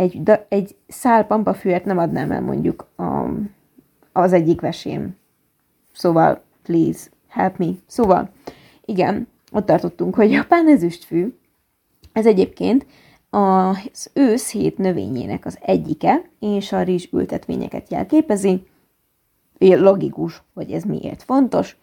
egy, 0.00 0.22
da, 0.22 0.46
egy 0.48 0.76
szál 0.88 1.26
pampafüvet 1.26 1.84
nem 1.84 1.98
adnám 1.98 2.30
el 2.30 2.40
mondjuk 2.40 2.86
a, 2.96 3.28
az 4.12 4.32
egyik 4.32 4.60
vesém. 4.60 5.16
Szóval, 5.92 6.42
please, 6.62 7.08
help 7.28 7.56
me. 7.56 7.66
Szóval, 7.86 8.30
igen, 8.84 9.28
ott 9.52 9.66
tartottunk, 9.66 10.14
hogy 10.14 10.30
japán 10.30 10.68
ezüstfű, 10.68 11.34
ez 12.12 12.26
egyébként 12.26 12.86
az 13.30 14.10
ősz 14.12 14.50
hét 14.50 14.78
növényének 14.78 15.46
az 15.46 15.58
egyike, 15.60 16.22
és 16.38 16.72
a 16.72 16.82
rizs 16.82 17.08
ültetvényeket 17.12 17.90
jelképezi. 17.90 18.66
Logikus, 19.58 20.42
hogy 20.54 20.70
ez 20.70 20.82
miért 20.82 21.22
fontos. 21.22 21.76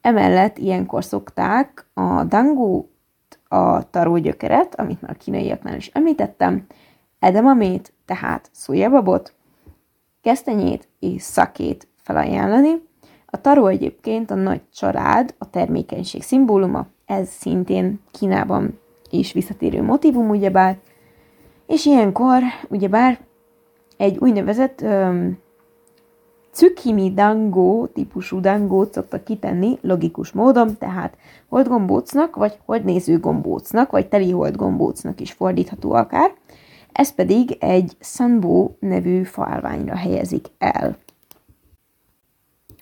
Emellett 0.00 0.58
ilyenkor 0.58 1.04
szokták 1.04 1.86
a 1.94 2.24
dangót, 2.24 2.88
a 3.48 3.90
tarógyökeret, 3.90 4.74
amit 4.80 5.00
már 5.00 5.10
a 5.10 5.22
kínaiaknál 5.22 5.76
is 5.76 5.90
említettem, 5.92 6.66
edamamét, 7.20 7.92
tehát 8.04 8.48
szójababot, 8.52 9.34
kesztenyét 10.22 10.88
és 10.98 11.22
szakét 11.22 11.88
felajánlani. 11.96 12.88
A 13.26 13.40
taró 13.40 13.66
egyébként 13.66 14.30
a 14.30 14.34
nagy 14.34 14.60
család, 14.74 15.34
a 15.38 15.50
termékenység 15.50 16.22
szimbóluma, 16.22 16.86
ez 17.06 17.28
szintén 17.28 18.00
Kínában 18.10 18.78
is 19.10 19.32
visszatérő 19.32 19.82
motivum, 19.82 20.28
ugyebár, 20.28 20.78
és 21.66 21.86
ilyenkor, 21.86 22.42
ugyebár 22.68 23.20
egy 23.96 24.16
úgynevezett 24.18 24.80
um, 24.80 25.38
Tsukimi 26.52 27.12
dango 27.14 27.86
típusú 27.86 28.40
dangót 28.40 28.92
szoktak 28.92 29.24
kitenni 29.24 29.78
logikus 29.80 30.32
módon, 30.32 30.78
tehát 30.78 31.16
holdgombócnak, 31.48 32.36
vagy 32.36 32.58
holdnéző 32.64 33.18
gombócnak, 33.18 33.90
vagy 33.90 34.08
teli 34.08 34.30
holdgombócnak 34.30 35.20
is 35.20 35.32
fordítható 35.32 35.92
akár. 35.92 36.32
Ez 36.92 37.14
pedig 37.14 37.56
egy 37.60 37.96
Sanbo 38.00 38.70
nevű 38.78 39.22
falványra 39.22 39.96
helyezik 39.96 40.46
el. 40.58 40.96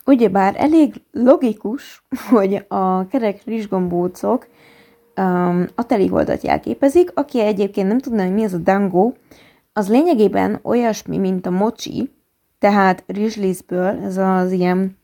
Ugyebár 0.07 0.55
elég 0.59 1.03
logikus, 1.12 2.05
hogy 2.31 2.64
a 2.68 3.07
kerek 3.07 3.44
rizsgombócok 3.44 4.47
um, 5.16 5.66
a 5.75 5.87
teliholdat 5.87 6.42
jelképezik, 6.42 7.11
aki 7.14 7.40
egyébként 7.40 7.88
nem 7.88 7.99
tudná, 7.99 8.25
hogy 8.25 8.35
mi 8.35 8.44
az 8.44 8.53
a 8.53 8.59
dango, 8.59 9.12
az 9.73 9.88
lényegében 9.88 10.59
olyasmi, 10.62 11.18
mint 11.18 11.47
a 11.47 11.51
mochi, 11.51 12.11
tehát 12.59 13.05
rizslisztből, 13.07 14.01
ez 14.05 14.16
az 14.16 14.53
ilyen 14.53 14.97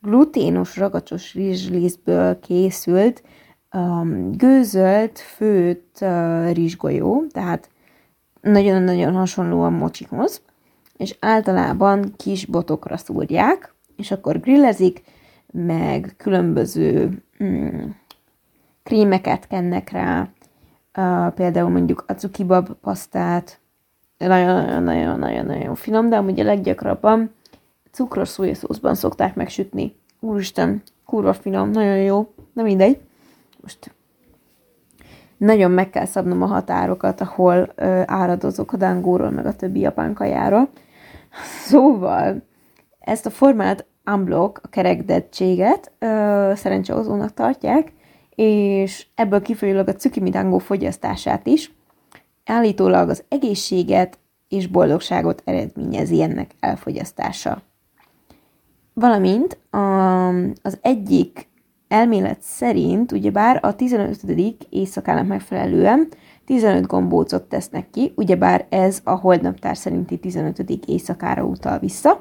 gluténos, 0.00 0.76
ragacsos 0.76 1.34
rizslisztből 1.34 2.38
készült, 2.38 3.22
um, 3.72 4.30
gőzölt, 4.36 5.18
főtt 5.18 5.98
uh, 6.00 6.52
rizsgolyó, 6.52 7.24
tehát 7.30 7.70
nagyon-nagyon 8.50 9.14
hasonló 9.14 9.62
a 9.62 9.70
mocsihoz, 9.70 10.42
és 10.96 11.16
általában 11.20 12.12
kis 12.16 12.46
botokra 12.46 12.96
szúrják, 12.96 13.74
és 13.96 14.10
akkor 14.10 14.40
grillezik, 14.40 15.02
meg 15.52 16.14
különböző 16.16 17.22
mm, 17.44 17.84
krémeket 18.82 19.46
kennek 19.46 19.90
rá, 19.90 20.28
uh, 20.96 21.34
például 21.34 21.68
mondjuk 21.68 22.04
a 22.06 22.12
cukibab 22.12 22.72
pasztát, 22.80 23.60
nagyon-nagyon-nagyon-nagyon 24.18 25.74
finom, 25.74 26.08
de 26.08 26.16
amúgy 26.16 26.40
a 26.40 26.44
leggyakrabban 26.44 27.30
cukros 27.90 28.28
szójaszószban 28.28 28.94
szokták 28.94 29.34
megsütni. 29.34 29.96
Úristen, 30.20 30.82
kurva 31.04 31.32
finom, 31.32 31.70
nagyon 31.70 31.96
jó, 31.96 32.32
na 32.52 32.62
mindegy. 32.62 32.98
Most 33.60 33.94
nagyon 35.38 35.70
meg 35.70 35.90
kell 35.90 36.04
szabnom 36.04 36.42
a 36.42 36.46
határokat, 36.46 37.20
ahol 37.20 37.68
ö, 37.74 38.02
áradozok 38.06 38.72
a 38.72 38.76
dangóról, 38.76 39.30
meg 39.30 39.46
a 39.46 39.56
többi 39.56 39.80
japán 39.80 40.14
kajáról. 40.14 40.68
Szóval 41.64 42.42
ezt 43.00 43.26
a 43.26 43.30
formát 43.30 43.86
unblock, 44.06 44.60
a 44.62 44.68
kerekdettséget 44.68 45.92
szerencsehozónak 46.54 47.34
tartják, 47.34 47.92
és 48.34 49.06
ebből 49.14 49.42
kifolyólag 49.42 49.88
a 49.88 49.94
cukimidango 49.94 50.58
fogyasztását 50.58 51.46
is, 51.46 51.72
állítólag 52.44 53.08
az 53.08 53.24
egészséget 53.28 54.18
és 54.48 54.66
boldogságot 54.66 55.42
eredményezi 55.44 56.22
ennek 56.22 56.50
elfogyasztása. 56.60 57.62
Valamint 58.94 59.58
a, 59.70 60.28
az 60.62 60.78
egyik 60.80 61.47
elmélet 61.88 62.42
szerint, 62.42 63.12
ugyebár 63.12 63.58
a 63.62 63.74
15. 63.74 64.20
éjszakának 64.70 65.26
megfelelően 65.26 66.08
15 66.44 66.86
gombócot 66.86 67.42
tesznek 67.42 67.90
ki, 67.90 68.12
ugyebár 68.16 68.66
ez 68.68 69.00
a 69.04 69.14
holdnaptár 69.14 69.76
szerinti 69.76 70.18
15. 70.18 70.64
éjszakára 70.86 71.44
utal 71.44 71.78
vissza, 71.78 72.20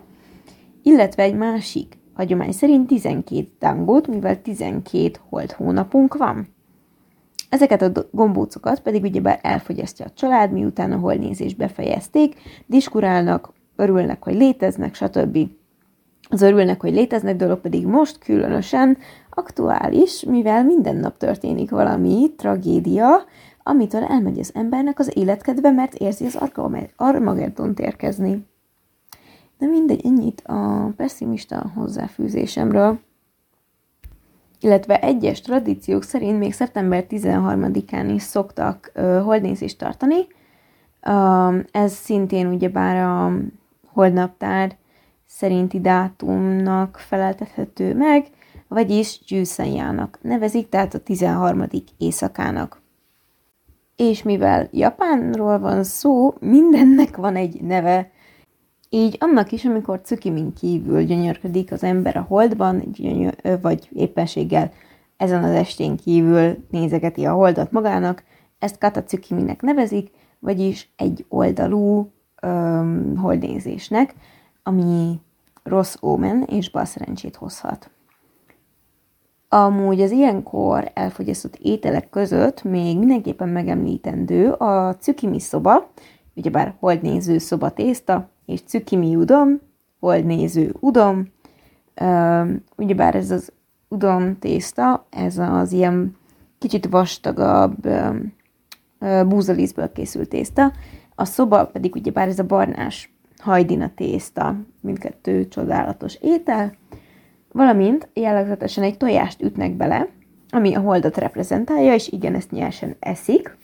illetve 0.83 1.23
egy 1.23 1.35
másik 1.35 1.97
hagyomány 2.13 2.51
szerint 2.51 2.87
12 2.87 3.47
tangót, 3.59 4.07
mivel 4.07 4.41
12 4.41 5.11
hold 5.29 5.51
hónapunk 5.51 6.17
van. 6.17 6.47
Ezeket 7.49 7.81
a 7.81 7.91
gombócokat 8.11 8.79
pedig 8.79 9.03
ugyebár 9.03 9.39
elfogyasztja 9.41 10.05
a 10.05 10.13
család, 10.13 10.51
miután 10.51 10.91
a 10.91 10.97
holnézést 10.97 11.57
befejezték, 11.57 12.35
diskurálnak, 12.65 13.53
örülnek, 13.75 14.23
hogy 14.23 14.35
léteznek, 14.35 14.95
stb. 14.95 15.37
Az 16.29 16.41
örülnek, 16.41 16.81
hogy 16.81 16.93
léteznek 16.93 17.35
dolog 17.35 17.59
pedig 17.59 17.85
most 17.85 18.17
különösen 18.17 18.97
aktuális, 19.29 20.23
mivel 20.23 20.63
minden 20.63 20.95
nap 20.95 21.17
történik 21.17 21.69
valami 21.69 22.33
tragédia, 22.37 23.07
amitől 23.63 24.03
elmegy 24.03 24.39
az 24.39 24.51
embernek 24.53 24.99
az 24.99 25.17
életkedve, 25.17 25.71
mert 25.71 25.93
érzi 25.93 26.25
az 26.25 26.39
Armageddon 26.95 27.73
érkezni. 27.77 28.47
De 29.57 29.65
mindegy, 29.65 30.05
ennyit 30.05 30.41
a 30.45 30.91
pessimista 30.97 31.71
hozzáfűzésemről. 31.75 32.99
Illetve 34.59 34.99
egyes 34.99 35.41
tradíciók 35.41 36.03
szerint 36.03 36.39
még 36.39 36.53
szeptember 36.53 37.05
13-án 37.09 38.11
is 38.13 38.21
szoktak 38.21 38.91
holdnézést 39.23 39.77
tartani, 39.77 40.27
Ez 41.71 41.91
szintén 41.91 42.47
ugyebár 42.47 42.95
a 42.95 43.33
holdnaptár 43.85 44.75
szerinti 45.37 45.79
dátumnak 45.79 46.97
feleltethető 46.97 47.95
meg, 47.95 48.25
vagyis 48.67 49.19
Gyűszenjának 49.27 50.19
nevezik, 50.21 50.69
tehát 50.69 50.93
a 50.93 50.99
13. 50.99 51.63
éjszakának. 51.97 52.81
És 53.95 54.23
mivel 54.23 54.67
Japánról 54.71 55.59
van 55.59 55.83
szó, 55.83 56.33
mindennek 56.39 57.15
van 57.15 57.35
egy 57.35 57.61
neve, 57.61 58.11
így 58.89 59.17
annak 59.19 59.51
is, 59.51 59.65
amikor 59.65 60.01
Cukimin 60.01 60.53
kívül 60.53 61.03
gyönyörködik 61.03 61.71
az 61.71 61.83
ember 61.83 62.17
a 62.17 62.25
holdban, 62.27 62.83
gyönyör, 62.91 63.35
vagy 63.61 63.89
éppenséggel 63.93 64.71
ezen 65.17 65.43
az 65.43 65.51
estén 65.51 65.97
kívül 65.97 66.65
nézegeti 66.69 67.25
a 67.25 67.33
holdat 67.33 67.71
magának, 67.71 68.23
ezt 68.59 68.77
Katacukiminek 68.77 69.61
nevezik, 69.61 70.11
vagyis 70.39 70.89
egy 70.95 71.25
oldalú 71.29 72.11
öm, 72.41 73.17
holdnézésnek, 73.17 74.15
ami 74.63 75.19
rossz 75.67 75.95
ómen 76.01 76.43
és 76.43 76.69
bal 76.71 76.85
szerencsét 76.85 77.35
hozhat. 77.35 77.89
Amúgy 79.49 80.01
az 80.01 80.11
ilyenkor 80.11 80.91
elfogyasztott 80.93 81.55
ételek 81.55 82.09
között 82.09 82.63
még 82.63 82.97
mindenképpen 82.97 83.49
megemlítendő 83.49 84.51
a 84.51 84.95
cukimi 84.95 85.39
szoba, 85.39 85.91
ugyebár 86.35 86.75
holdnéző 86.79 87.37
szoba 87.37 87.69
tészta, 87.69 88.29
és 88.45 88.61
cukimi 88.61 89.15
udom, 89.15 89.59
holdnéző 89.99 90.75
udom, 90.79 91.27
ugyebár 92.75 93.15
ez 93.15 93.31
az 93.31 93.51
udom 93.87 94.39
tészta, 94.39 95.05
ez 95.09 95.37
az 95.37 95.71
ilyen 95.71 96.15
kicsit 96.57 96.87
vastagabb 96.89 97.87
búzalízből 99.25 99.91
készült 99.91 100.29
tészta, 100.29 100.71
a 101.15 101.25
szoba 101.25 101.65
pedig 101.65 101.95
ugyebár 101.95 102.27
ez 102.27 102.39
a 102.39 102.45
barnás 102.45 103.16
hajdina 103.47 103.91
tészta, 103.95 104.55
mindkettő 104.81 105.47
csodálatos 105.47 106.17
étel, 106.21 106.73
valamint 107.51 108.09
jellegzetesen 108.13 108.83
egy 108.83 108.97
tojást 108.97 109.41
ütnek 109.41 109.71
bele, 109.71 110.07
ami 110.49 110.75
a 110.75 110.79
holdat 110.79 111.17
reprezentálja, 111.17 111.93
és 111.93 112.07
igen, 112.07 112.35
ezt 112.35 112.51
nyersen 112.51 112.95
eszik. 112.99 113.57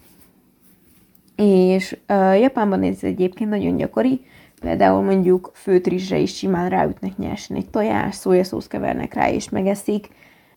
És 1.35 1.97
uh, 2.09 2.39
Japánban 2.39 2.83
ez 2.83 3.03
egyébként 3.03 3.49
nagyon 3.49 3.75
gyakori, 3.75 4.21
például 4.59 5.01
mondjuk 5.01 5.51
főtrizsre 5.53 6.17
is 6.17 6.35
simán 6.35 6.69
ráütnek 6.69 7.17
nyersen 7.17 7.57
egy 7.57 7.69
tojás, 7.69 8.15
szójaszósz 8.15 8.67
kevernek 8.67 9.13
rá 9.13 9.31
és 9.31 9.49
megeszik, 9.49 10.09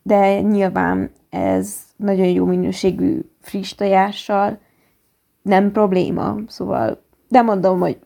de 0.03 0.41
nyilván 0.41 1.11
ez 1.31 1.77
nagyon 1.97 2.27
jó 2.27 2.45
minőségű 2.45 3.21
friss 3.41 3.75
tojással 3.75 4.59
nem 5.43 5.73
probléma, 5.73 6.37
szóval 6.47 7.05
de 7.29 7.43
mondom, 7.43 7.81
hogy 7.81 7.99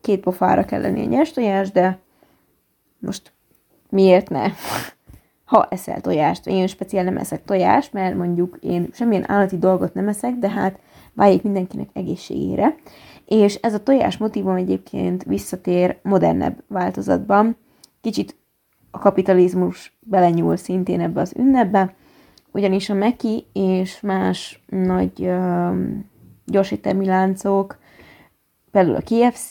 két 0.00 0.20
pofára 0.20 0.64
kell 0.64 0.80
lenni 0.80 1.04
a 1.04 1.08
nyers 1.08 1.32
tojás, 1.32 1.70
de 1.70 1.98
most 2.98 3.32
miért 3.90 4.30
ne? 4.30 4.48
Ha 5.44 5.66
eszel 5.70 6.00
tojást, 6.00 6.46
én 6.46 6.66
speciál 6.66 7.04
nem 7.04 7.16
eszek 7.16 7.44
tojást, 7.44 7.92
mert 7.92 8.16
mondjuk 8.16 8.58
én 8.60 8.88
semmilyen 8.92 9.30
állati 9.30 9.58
dolgot 9.58 9.94
nem 9.94 10.08
eszek, 10.08 10.34
de 10.34 10.50
hát 10.50 10.78
váljék 11.14 11.42
mindenkinek 11.42 11.88
egészségére. 11.92 12.74
És 13.24 13.54
ez 13.54 13.74
a 13.74 13.82
tojás 13.82 14.16
motivum 14.16 14.54
egyébként 14.54 15.24
visszatér 15.24 15.98
modernebb 16.02 16.62
változatban. 16.68 17.56
Kicsit 18.00 18.36
a 18.90 18.98
kapitalizmus 18.98 19.98
belenyúl 20.00 20.56
szintén 20.56 21.00
ebbe 21.00 21.20
az 21.20 21.32
ünnepbe, 21.36 21.94
ugyanis 22.52 22.90
a 22.90 22.94
Meki 22.94 23.46
és 23.52 24.00
más 24.00 24.64
nagy 24.66 25.30
gyorsítelmi 26.44 27.06
láncok, 27.06 27.78
például 28.76 28.96
a 28.96 29.30
KFC, 29.30 29.50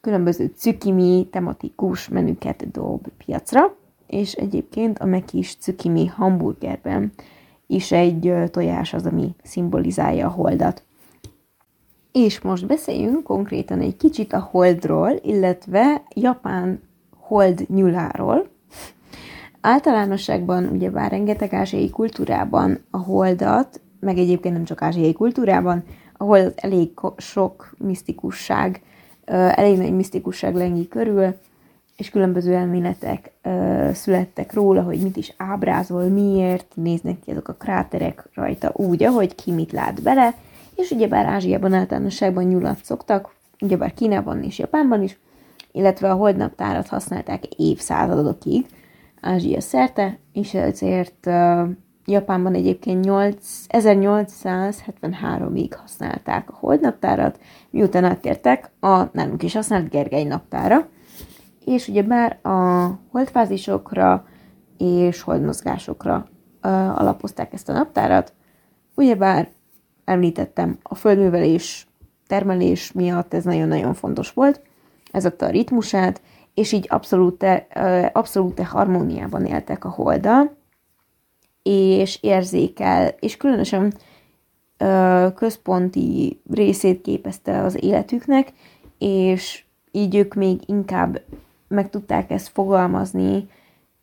különböző 0.00 0.52
cukimi 0.56 1.28
tematikus 1.30 2.08
menüket 2.08 2.70
dob 2.70 3.06
piacra, 3.24 3.76
és 4.06 4.32
egyébként 4.32 4.98
a 4.98 5.04
Mekis 5.04 5.56
cukimi 5.56 6.06
hamburgerben 6.06 7.12
is 7.66 7.92
egy 7.92 8.32
tojás 8.50 8.94
az, 8.94 9.06
ami 9.06 9.34
szimbolizálja 9.42 10.26
a 10.26 10.30
holdat. 10.30 10.82
És 12.12 12.40
most 12.40 12.66
beszéljünk 12.66 13.22
konkrétan 13.22 13.80
egy 13.80 13.96
kicsit 13.96 14.32
a 14.32 14.48
holdról, 14.50 15.10
illetve 15.22 16.02
Japán 16.14 16.80
hold 17.16 17.64
nyuláról. 17.68 18.48
Általánosságban 19.60 20.64
ugyebár 20.64 21.10
rengeteg 21.10 21.54
ázsiai 21.54 21.90
kultúrában 21.90 22.78
a 22.90 22.98
holdat, 22.98 23.80
meg 24.00 24.18
egyébként 24.18 24.54
nem 24.54 24.64
csak 24.64 24.82
ázsiai 24.82 25.12
kultúrában, 25.12 25.84
a 26.20 26.24
holdat 26.24 26.58
elég 26.60 26.90
sok 27.16 27.74
misztikusság 27.78 28.82
elég 29.24 29.78
nagy 29.78 29.94
misztikusság 29.94 30.54
lengi 30.54 30.88
körül, 30.88 31.34
és 31.96 32.10
különböző 32.10 32.54
elméletek 32.54 33.32
ö, 33.42 33.88
születtek 33.92 34.52
róla, 34.52 34.82
hogy 34.82 34.98
mit 34.98 35.16
is 35.16 35.34
ábrázol, 35.36 36.04
miért 36.04 36.66
néznek 36.74 37.20
ki 37.20 37.30
azok 37.30 37.48
a 37.48 37.52
kráterek 37.52 38.28
rajta 38.34 38.70
úgy, 38.74 39.02
ahogy 39.02 39.34
ki 39.34 39.52
mit 39.52 39.72
lát 39.72 40.02
bele, 40.02 40.34
és 40.74 40.90
ugyebár 40.90 41.26
Ázsiában 41.26 41.72
általánosságban 41.72 42.44
nyulat 42.44 42.84
szoktak, 42.84 43.34
ugyebár 43.60 43.94
Kínában 43.94 44.42
és 44.42 44.58
Japánban 44.58 45.02
is, 45.02 45.18
illetve 45.72 46.10
a 46.10 46.14
holdnaptárat 46.14 46.88
használták 46.88 47.44
évszázadokig 47.46 48.66
Ázsia 49.20 49.60
szerte, 49.60 50.18
és 50.32 50.54
ezért 50.54 51.26
uh, 51.26 51.68
Japánban 52.10 52.54
egyébként 52.54 53.04
8, 53.04 53.64
1873-ig 53.68 55.70
használták 55.80 56.50
a 56.50 56.56
holdnaptárat, 56.56 57.38
miután 57.70 58.04
áttértek 58.04 58.70
a 58.80 59.02
nálunk 59.12 59.42
is 59.42 59.54
használt 59.54 59.90
Gergely 59.90 60.24
naptára, 60.24 60.88
és 61.64 61.88
ugye 61.88 62.02
bár 62.02 62.38
a 62.42 62.88
holdfázisokra 63.10 64.24
és 64.78 65.22
holdmozgásokra 65.22 66.26
uh, 66.62 67.00
alapozták 67.00 67.52
ezt 67.52 67.68
a 67.68 67.72
naptárat, 67.72 68.32
ugyebár 68.94 69.48
említettem, 70.04 70.78
a 70.82 70.94
földművelés, 70.94 71.86
termelés 72.26 72.92
miatt 72.92 73.34
ez 73.34 73.44
nagyon-nagyon 73.44 73.94
fontos 73.94 74.32
volt, 74.32 74.62
ez 75.12 75.24
adta 75.24 75.46
a 75.46 75.50
ritmusát, 75.50 76.20
és 76.54 76.72
így 76.72 76.86
abszolút, 76.88 77.44
abszolút 78.12 78.60
harmóniában 78.60 79.44
éltek 79.44 79.84
a 79.84 79.88
holdal, 79.88 80.58
és 81.62 82.18
érzékel, 82.22 83.14
és 83.20 83.36
különösen 83.36 83.94
ö, 84.78 85.26
központi 85.34 86.40
részét 86.50 87.00
képezte 87.00 87.62
az 87.62 87.82
életüknek, 87.82 88.52
és 88.98 89.64
így 89.90 90.14
ők 90.14 90.34
még 90.34 90.60
inkább 90.66 91.22
meg 91.68 91.90
tudták 91.90 92.30
ezt 92.30 92.48
fogalmazni, 92.48 93.48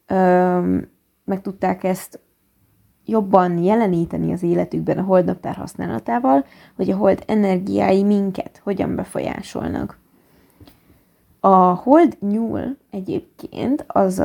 ö, 0.07 0.77
meg 1.25 1.41
tudták 1.41 1.83
ezt 1.83 2.19
jobban 3.05 3.57
jeleníteni 3.57 4.33
az 4.33 4.43
életükben 4.43 4.97
a 4.97 5.03
holdnaptár 5.03 5.55
használatával, 5.55 6.45
hogy 6.75 6.91
a 6.91 6.95
hold 6.95 7.23
energiái 7.27 8.03
minket 8.03 8.61
hogyan 8.63 8.95
befolyásolnak. 8.95 9.99
A 11.39 11.55
hold 11.57 12.17
nyúl 12.19 12.77
egyébként 12.91 13.85
az 13.87 14.19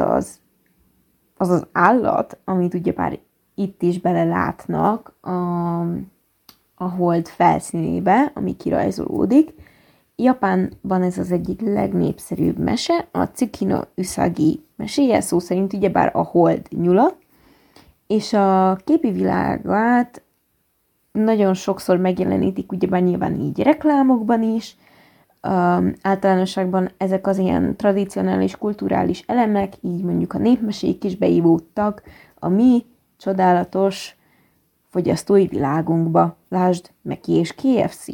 az 1.43 1.51
az 1.51 1.67
állat, 1.73 2.39
amit 2.45 2.75
ugye 2.75 2.93
pár 2.93 3.19
itt 3.55 3.83
is 3.83 4.01
belelátnak 4.01 5.15
a, 5.21 5.81
a 6.75 6.89
hold 6.97 7.29
felszínébe, 7.29 8.31
ami 8.35 8.57
kirajzolódik. 8.57 9.55
Japánban 10.17 11.03
ez 11.03 11.19
az 11.19 11.33
egyik 11.33 11.61
legnépszerűbb 11.61 12.59
mese, 12.59 13.09
a 13.11 13.31
Tsukino 13.31 13.81
Usagi 13.97 14.65
meséje, 14.77 15.21
szó 15.21 15.39
szerint 15.39 15.73
ugyebár 15.73 16.11
a 16.15 16.23
hold 16.23 16.67
nyula, 16.71 17.17
és 18.07 18.33
a 18.33 18.79
képi 18.85 19.11
világát 19.11 20.23
nagyon 21.13 21.55
sokszor 21.55 21.97
megjelenítik, 21.97 22.73
ugyebár 22.73 23.03
nyilván 23.03 23.41
így 23.41 23.63
reklámokban 23.63 24.43
is, 24.43 24.77
um, 25.43 25.93
általánosságban 26.03 26.91
ezek 26.97 27.27
az 27.27 27.39
ilyen 27.39 27.77
tradicionális, 27.77 28.57
kulturális 28.57 29.25
elemek, 29.27 29.73
így 29.81 30.03
mondjuk 30.03 30.33
a 30.33 30.39
népmesék 30.39 31.05
is 31.05 31.17
beívódtak 31.17 32.03
a 32.39 32.49
mi 32.49 32.85
csodálatos 33.17 34.17
fogyasztói 34.91 35.47
világunkba. 35.47 36.37
Lásd, 36.49 36.91
Meki 37.03 37.33
és 37.33 37.55
KFC. 37.55 38.07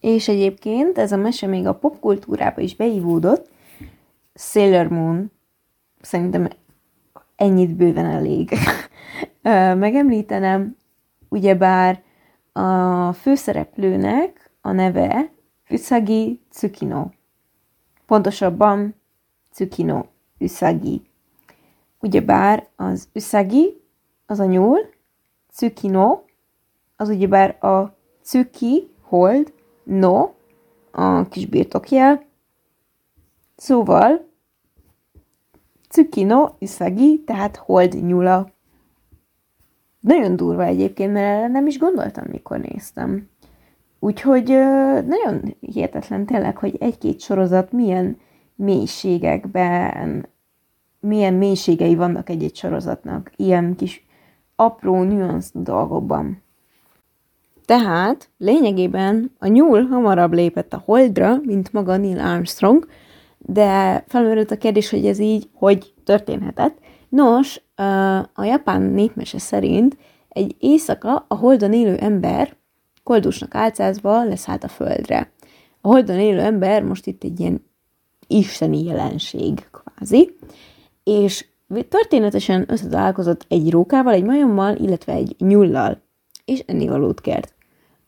És 0.00 0.28
egyébként 0.28 0.98
ez 0.98 1.12
a 1.12 1.16
mese 1.16 1.46
még 1.46 1.66
a 1.66 1.74
popkultúrába 1.74 2.60
is 2.60 2.76
beívódott. 2.76 3.50
Sailor 4.34 4.88
Moon, 4.88 5.30
szerintem 6.00 6.48
ennyit 7.36 7.76
bőven 7.76 8.06
elég. 8.06 8.50
Megemlítenem, 9.84 10.76
ugyebár 11.28 12.02
a 12.52 13.12
főszereplőnek 13.12 14.50
a 14.60 14.72
neve 14.72 15.30
Usagi 15.72 16.40
Tsukino. 16.50 17.10
Pontosabban 18.06 18.94
Tsukino 19.52 20.04
Usagi. 20.38 21.02
Ugyebár 22.00 22.68
az 22.76 23.08
Usagi, 23.14 23.82
az 24.26 24.40
a 24.40 24.44
nyúl, 24.44 24.78
Tsukino, 25.52 26.20
az 26.96 27.08
ugyebár 27.08 27.64
a 27.64 27.96
Tsuki, 28.24 28.90
hold, 29.00 29.52
No, 29.84 30.30
a 30.90 31.28
kis 31.28 31.46
birtokjel. 31.46 32.24
Szóval, 33.56 34.28
Tsukino 35.88 36.54
Isagi, 36.58 37.22
tehát 37.24 37.56
hold 37.56 38.04
nyula. 38.04 38.50
Nagyon 40.00 40.36
durva 40.36 40.64
egyébként, 40.64 41.12
mert 41.12 41.52
nem 41.52 41.66
is 41.66 41.78
gondoltam, 41.78 42.24
mikor 42.30 42.58
néztem. 42.58 43.30
Úgyhogy 44.04 44.48
nagyon 45.06 45.56
hihetetlen 45.60 46.26
tényleg, 46.26 46.56
hogy 46.56 46.76
egy-két 46.80 47.20
sorozat 47.20 47.72
milyen 47.72 48.16
mélységekben, 48.54 50.26
milyen 51.00 51.34
mélységei 51.34 51.94
vannak 51.94 52.28
egy-egy 52.28 52.56
sorozatnak, 52.56 53.30
ilyen 53.36 53.76
kis 53.76 54.06
apró 54.56 55.02
nüansz 55.02 55.50
dolgokban. 55.54 56.42
Tehát 57.64 58.28
lényegében 58.38 59.32
a 59.38 59.46
nyúl 59.46 59.86
hamarabb 59.86 60.32
lépett 60.32 60.72
a 60.72 60.82
holdra, 60.84 61.36
mint 61.42 61.72
maga 61.72 61.96
Neil 61.96 62.20
Armstrong, 62.20 62.86
de 63.38 64.04
felmerült 64.06 64.50
a 64.50 64.58
kérdés, 64.58 64.90
hogy 64.90 65.06
ez 65.06 65.18
így 65.18 65.48
hogy 65.54 65.94
történhetett. 66.04 66.78
Nos, 67.08 67.60
a 68.32 68.44
japán 68.44 68.82
népmese 68.82 69.38
szerint 69.38 69.96
egy 70.28 70.56
éjszaka 70.58 71.24
a 71.28 71.34
holdon 71.34 71.72
élő 71.72 71.96
ember 71.96 72.60
koldusnak 73.02 73.54
álcázva 73.54 74.24
leszállt 74.24 74.64
a 74.64 74.68
földre. 74.68 75.32
A 75.80 75.88
holdon 75.88 76.18
élő 76.18 76.40
ember 76.40 76.82
most 76.82 77.06
itt 77.06 77.24
egy 77.24 77.40
ilyen 77.40 77.64
isteni 78.26 78.84
jelenség, 78.84 79.68
kvázi, 79.70 80.36
és 81.04 81.46
történetesen 81.88 82.64
összetalálkozott 82.68 83.44
egy 83.48 83.70
rókával, 83.70 84.12
egy 84.12 84.24
majommal, 84.24 84.76
illetve 84.76 85.12
egy 85.12 85.34
nyullal, 85.38 86.02
és 86.44 86.62
ennivalót 86.66 87.20
kért. 87.20 87.54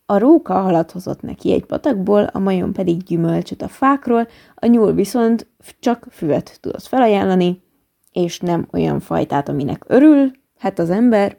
A 0.05 0.17
róka 0.17 0.53
halat 0.53 0.91
hozott 0.91 1.21
neki 1.21 1.51
egy 1.51 1.65
patakból, 1.65 2.23
a 2.23 2.39
majom 2.39 2.73
pedig 2.73 3.03
gyümölcsöt 3.03 3.61
a 3.61 3.67
fákról, 3.67 4.27
a 4.55 4.65
nyúl 4.65 4.93
viszont 4.93 5.47
csak 5.79 6.07
füvet 6.11 6.57
tudott 6.61 6.83
felajánlani, 6.83 7.63
és 8.11 8.39
nem 8.39 8.67
olyan 8.71 8.99
fajtát, 8.99 9.49
aminek 9.49 9.83
örül, 9.87 10.31
hát 10.57 10.79
az 10.79 10.89
ember, 10.89 11.37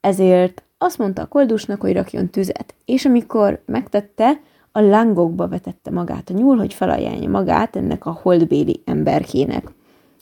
ezért 0.00 0.62
azt 0.82 0.98
mondta 0.98 1.22
a 1.22 1.26
koldusnak, 1.26 1.80
hogy 1.80 1.92
rakjon 1.92 2.28
tüzet, 2.28 2.74
és 2.84 3.04
amikor 3.04 3.62
megtette, 3.66 4.40
a 4.72 4.80
lángokba 4.80 5.48
vetette 5.48 5.90
magát 5.90 6.30
a 6.30 6.32
nyúl, 6.32 6.56
hogy 6.56 6.74
felajánlja 6.74 7.28
magát 7.28 7.76
ennek 7.76 8.06
a 8.06 8.18
holdbéli 8.22 8.82
emberkének. 8.84 9.70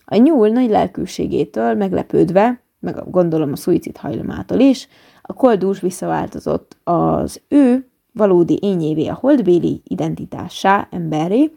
A 0.05 0.17
nyúl 0.17 0.49
nagy 0.49 0.71
lelkűségétől 0.71 1.75
meglepődve, 1.75 2.61
meg 2.81 3.11
gondolom 3.11 3.53
a 3.53 3.57
szuicid 3.57 3.97
hajlamától 3.97 4.59
is, 4.59 4.89
a 5.23 5.33
koldus 5.33 5.81
visszaváltozott 5.81 6.77
az 6.85 7.41
ő 7.49 7.89
valódi 8.13 8.59
ényévé 8.63 9.07
a 9.07 9.19
holdbéli 9.21 9.83
identitássá, 9.85 10.89
emberé, 10.91 11.53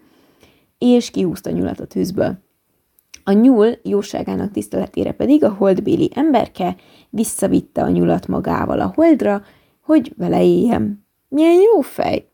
és 0.77 1.11
kihúzta 1.11 1.49
a 1.49 1.53
nyulat 1.53 1.79
a 1.79 1.85
tűzből. 1.85 2.37
A 3.23 3.31
nyúl 3.31 3.77
jóságának 3.83 4.51
tiszteletére 4.51 5.11
pedig 5.11 5.43
a 5.43 5.53
holdbéli 5.53 6.11
emberke 6.13 6.75
visszavitte 7.09 7.81
a 7.81 7.89
nyulat 7.89 8.27
magával 8.27 8.79
a 8.79 8.91
holdra, 8.95 9.43
hogy 9.81 10.13
vele 10.17 10.43
éljem. 10.43 11.05
Milyen 11.27 11.61
jó 11.73 11.81
fej! 11.81 12.27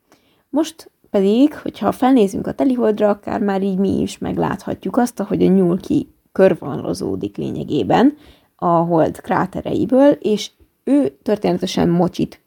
Most 0.50 0.90
pedig, 1.10 1.54
hogyha 1.54 1.92
felnézünk 1.92 2.46
a 2.46 2.52
teliholdra, 2.52 3.08
akár 3.08 3.40
már 3.40 3.62
így 3.62 3.78
mi 3.78 4.00
is 4.00 4.18
megláthatjuk 4.18 4.96
azt, 4.96 5.18
hogy 5.18 5.42
a 5.42 5.48
nyúl 5.48 5.80
ki 5.80 6.08
körvonalozódik 6.32 7.36
lényegében 7.36 8.16
a 8.56 8.66
hold 8.66 9.20
krátereiből, 9.20 10.10
és 10.10 10.50
ő 10.84 11.08
történetesen 11.22 11.88
mocsit 11.88 12.40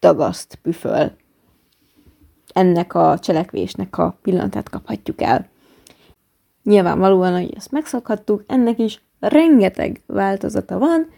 dagaszt, 0.00 0.58
püföl. 0.62 1.12
Ennek 2.52 2.94
a 2.94 3.18
cselekvésnek 3.18 3.98
a 3.98 4.18
pillanatát 4.22 4.68
kaphatjuk 4.68 5.20
el. 5.20 5.48
Nyilvánvalóan, 6.68 7.32
hogy 7.32 7.52
ezt 7.56 7.70
megszokhattuk, 7.70 8.44
ennek 8.46 8.78
is 8.78 9.02
rengeteg 9.18 10.00
változata 10.06 10.78
van, 10.78 11.10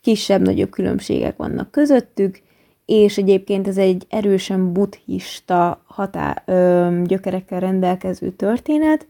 kisebb-nagyobb 0.00 0.70
különbségek 0.70 1.36
vannak 1.36 1.70
közöttük, 1.70 2.40
és 2.84 3.18
egyébként 3.18 3.68
ez 3.68 3.76
egy 3.76 4.06
erősen 4.08 4.72
buddhista 4.72 5.82
hatá, 5.86 6.42
ö, 6.46 6.88
gyökerekkel 7.04 7.60
rendelkező 7.60 8.30
történet. 8.30 9.06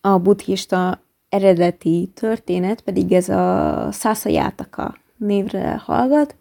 A 0.00 0.18
buddhista 0.18 1.00
eredeti 1.28 2.10
történet 2.14 2.80
pedig 2.80 3.12
ez 3.12 3.28
a 3.28 3.90
Játaka 4.24 4.96
névre 5.16 5.82
hallgat. 5.84 6.34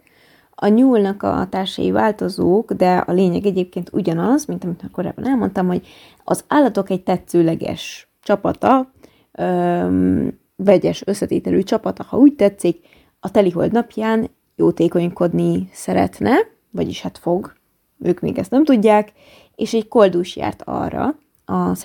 A 0.56 0.68
nyúlnak 0.68 1.24
a 1.24 1.48
társai 1.50 1.92
változók, 1.92 2.74
de 2.74 2.98
a 2.98 3.12
lényeg 3.12 3.46
egyébként 3.46 3.90
ugyanaz, 3.94 4.46
mint 4.46 4.64
amit 4.64 4.90
korábban 4.92 5.28
elmondtam, 5.28 5.68
hogy 5.68 5.88
az 6.24 6.44
állatok 6.48 6.90
egy 6.90 7.04
tetszőleges 7.04 8.08
csapata, 8.28 8.92
öm, 9.32 10.40
vegyes 10.56 11.02
összetételű 11.06 11.62
csapata, 11.64 12.04
ha 12.04 12.18
úgy 12.18 12.36
tetszik, 12.36 12.86
a 13.20 13.32
telihold 13.32 13.72
napján 13.72 14.30
jótékonykodni 14.56 15.70
szeretne, 15.74 16.36
vagyis 16.70 17.02
hát 17.02 17.18
fog, 17.18 17.54
ők 18.00 18.20
még 18.20 18.38
ezt 18.38 18.52
nem 18.52 18.64
tudják, 18.64 19.12
és 19.56 19.74
egy 19.74 19.88
koldus 19.88 20.36
járt 20.36 20.62
arra, 20.66 21.16
a 21.46 21.76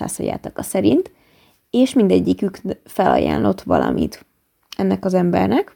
a 0.53 0.61
szerint, 0.61 1.11
és 1.69 1.93
mindegyikük 1.93 2.61
felajánlott 2.83 3.61
valamit 3.61 4.25
ennek 4.77 5.05
az 5.05 5.13
embernek. 5.13 5.75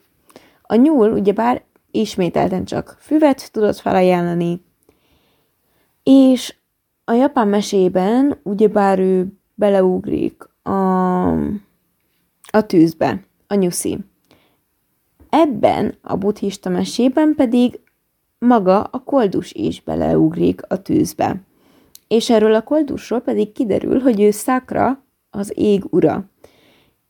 A 0.62 0.76
nyúl 0.76 1.12
ugyebár 1.12 1.64
ismételten 1.92 2.66
csak 2.66 2.98
füvet 3.00 3.52
tudott 3.52 3.78
felajánlani, 3.78 4.62
és 6.04 6.56
a 7.04 7.12
japán 7.12 7.48
mesében 7.48 8.40
ugyebár 8.44 9.00
ő 9.00 9.28
beleugrik 9.54 10.50
a, 12.52 12.62
tűzbe, 12.66 13.24
a 13.48 13.54
nyuszi. 13.54 13.98
Ebben 15.30 15.98
a 16.02 16.16
buddhista 16.16 16.70
mesében 16.70 17.34
pedig 17.36 17.80
maga 18.40 18.82
a 18.82 19.00
koldus 19.00 19.52
is 19.52 19.82
beleugrik 19.82 20.62
a 20.68 20.82
tűzbe. 20.82 21.42
És 22.08 22.30
erről 22.30 22.54
a 22.54 22.64
koldusról 22.64 23.20
pedig 23.20 23.52
kiderül, 23.52 24.00
hogy 24.00 24.22
ő 24.22 24.32
Szakra, 24.32 25.04
az 25.30 25.52
ég 25.56 25.84
ura. 25.90 26.30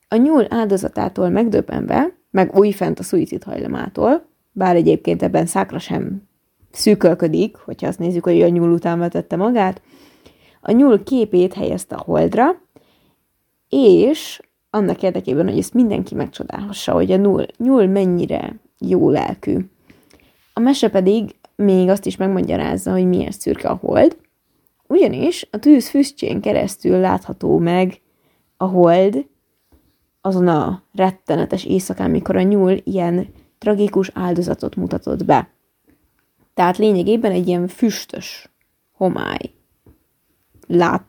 A 0.07 0.15
nyúl 0.15 0.45
áldozatától 0.49 1.29
megdöbbenve, 1.29 2.17
meg 2.31 2.55
újfent 2.55 2.99
a 2.99 3.03
szuicid 3.03 3.43
hajlamától, 3.43 4.25
bár 4.51 4.75
egyébként 4.75 5.23
ebben 5.23 5.45
Szakra 5.45 5.79
sem 5.79 6.27
szűkölködik, 6.71 7.57
hogyha 7.57 7.87
azt 7.87 7.99
nézzük, 7.99 8.23
hogy 8.23 8.41
a 8.41 8.49
nyúl 8.49 8.71
után 8.71 8.99
vetette 8.99 9.35
magát, 9.35 9.81
a 10.61 10.71
nyúl 10.71 11.03
képét 11.03 11.53
helyezte 11.53 11.95
a 11.95 12.03
holdra, 12.05 12.61
és 13.69 14.39
annak 14.69 15.03
érdekében, 15.03 15.47
hogy 15.47 15.57
ezt 15.57 15.73
mindenki 15.73 16.15
megcsodálhassa, 16.15 16.91
hogy 16.91 17.11
a 17.11 17.15
nyúl, 17.15 17.45
nyúl 17.57 17.87
mennyire 17.87 18.59
jó 18.79 19.09
lelkű. 19.09 19.57
A 20.53 20.59
mese 20.59 20.89
pedig 20.89 21.35
még 21.55 21.89
azt 21.89 22.05
is 22.05 22.15
megmagyarázza, 22.15 22.91
hogy 22.91 23.07
miért 23.07 23.39
szürke 23.39 23.69
a 23.69 23.79
hold, 23.81 24.17
ugyanis 24.87 25.47
a 25.51 25.57
tűz 25.57 25.89
füstjén 25.89 26.41
keresztül 26.41 26.99
látható 26.99 27.57
meg 27.57 28.01
a 28.57 28.65
hold 28.65 29.25
azon 30.21 30.47
a 30.47 30.83
rettenetes 30.93 31.65
éjszakán, 31.65 32.11
mikor 32.11 32.35
a 32.35 32.41
nyúl 32.41 32.77
ilyen 32.83 33.27
tragikus 33.57 34.11
áldozatot 34.13 34.75
mutatott 34.75 35.25
be. 35.25 35.49
Tehát 36.53 36.77
lényegében 36.77 37.31
egy 37.31 37.47
ilyen 37.47 37.67
füstös 37.67 38.49
homály 38.91 39.51
lát, 40.67 41.05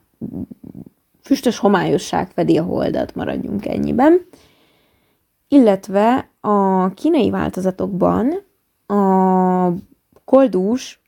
füstös 1.29 1.57
homályosság 1.57 2.31
fedi 2.31 2.57
a 2.57 2.63
holdat, 2.63 3.15
maradjunk 3.15 3.65
ennyiben. 3.65 4.25
Illetve 5.47 6.29
a 6.39 6.89
kínai 6.93 7.29
változatokban 7.29 8.33
a 8.87 9.73
koldús 10.25 11.01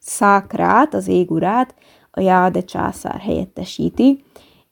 szákrát, 0.00 0.94
az 0.94 1.08
égurát 1.08 1.74
a 2.10 2.20
Jáde 2.20 2.64
császár 2.64 3.20
helyettesíti, 3.20 4.24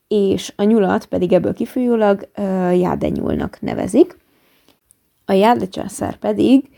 és 0.08 0.52
a 0.56 0.62
nyulat 0.62 1.06
pedig 1.06 1.32
ebből 1.32 1.54
kifolyólag 1.54 2.28
Jáde 2.72 3.08
nyúlnak 3.08 3.60
nevezik. 3.60 4.18
A 5.24 5.32
Jáde 5.32 5.68
császár 5.68 6.16
pedig 6.16 6.68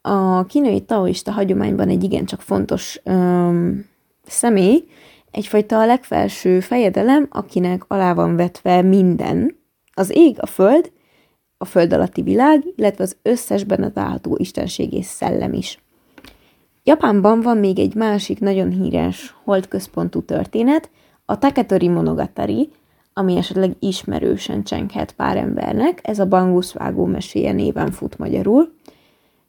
a 0.00 0.44
kínai 0.44 0.80
taoista 0.80 1.32
hagyományban 1.32 1.88
egy 1.88 2.04
igencsak 2.04 2.40
fontos 2.40 3.00
öm, 3.04 3.86
személy, 4.26 4.84
egyfajta 5.38 5.78
a 5.78 5.86
legfelső 5.86 6.60
fejedelem, 6.60 7.26
akinek 7.30 7.84
alá 7.88 8.14
van 8.14 8.36
vetve 8.36 8.82
minden, 8.82 9.56
az 9.94 10.16
ég, 10.16 10.36
a 10.40 10.46
föld, 10.46 10.92
a 11.58 11.64
föld 11.64 11.92
alatti 11.92 12.22
világ, 12.22 12.64
illetve 12.76 13.04
az 13.04 13.16
összes 13.22 13.64
benne 13.64 13.90
található 13.90 14.36
istenség 14.40 14.92
és 14.92 15.06
szellem 15.06 15.52
is. 15.52 15.78
Japánban 16.82 17.40
van 17.40 17.56
még 17.56 17.78
egy 17.78 17.94
másik 17.94 18.40
nagyon 18.40 18.70
híres 18.70 19.36
holdközpontú 19.44 20.22
történet, 20.22 20.90
a 21.24 21.38
Taketori 21.38 21.88
Monogatari, 21.88 22.70
ami 23.12 23.36
esetleg 23.36 23.76
ismerősen 23.78 24.62
csenghet 24.62 25.12
pár 25.12 25.36
embernek, 25.36 26.00
ez 26.02 26.18
a 26.18 26.26
banguszvágó 26.26 27.04
meséje 27.04 27.52
néven 27.52 27.90
fut 27.90 28.18
magyarul. 28.18 28.72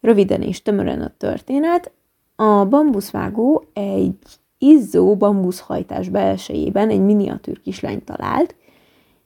Röviden 0.00 0.42
és 0.42 0.62
tömören 0.62 1.00
a 1.00 1.12
történet. 1.16 1.92
A 2.36 2.64
bambuszvágó 2.64 3.64
egy 3.72 4.39
izzó 4.62 5.16
bambuszhajtás 5.16 6.08
belsejében 6.08 6.90
egy 6.90 7.00
miniatűr 7.00 7.60
kislány 7.60 8.04
talált, 8.04 8.54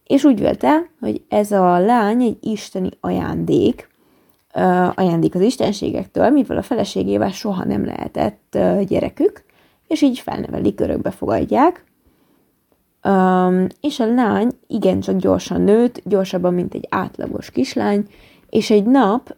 és 0.07 0.25
úgy 0.25 0.41
vélte, 0.41 0.91
hogy 1.01 1.23
ez 1.29 1.53
a 1.53 1.79
lány 1.79 2.23
egy 2.23 2.39
isteni 2.41 2.91
ajándék, 3.01 3.89
ajándék 4.95 5.35
az 5.35 5.41
istenségektől, 5.41 6.31
mivel 6.31 6.57
a 6.57 6.63
feleségével 6.63 7.31
soha 7.31 7.65
nem 7.65 7.85
lehetett 7.85 8.59
gyerekük, 8.87 9.45
és 9.87 10.03
így 10.03 10.19
felnevelik, 10.19 10.81
örökbe 10.81 11.11
fogadják. 11.11 11.85
És 13.81 14.01
a 14.01 14.15
lány 14.15 14.51
igencsak 14.67 15.17
gyorsan 15.17 15.61
nőtt, 15.61 16.03
gyorsabban, 16.05 16.55
mint 16.55 16.75
egy 16.75 16.87
átlagos 16.91 17.51
kislány, 17.51 18.07
és 18.51 18.71
egy 18.71 18.85
nap 18.85 19.37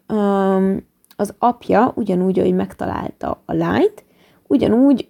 az 1.17 1.35
apja 1.39 1.93
ugyanúgy, 1.95 2.39
hogy 2.39 2.55
megtalálta 2.55 3.43
a 3.45 3.53
lányt, 3.53 4.05
ugyanúgy 4.47 5.09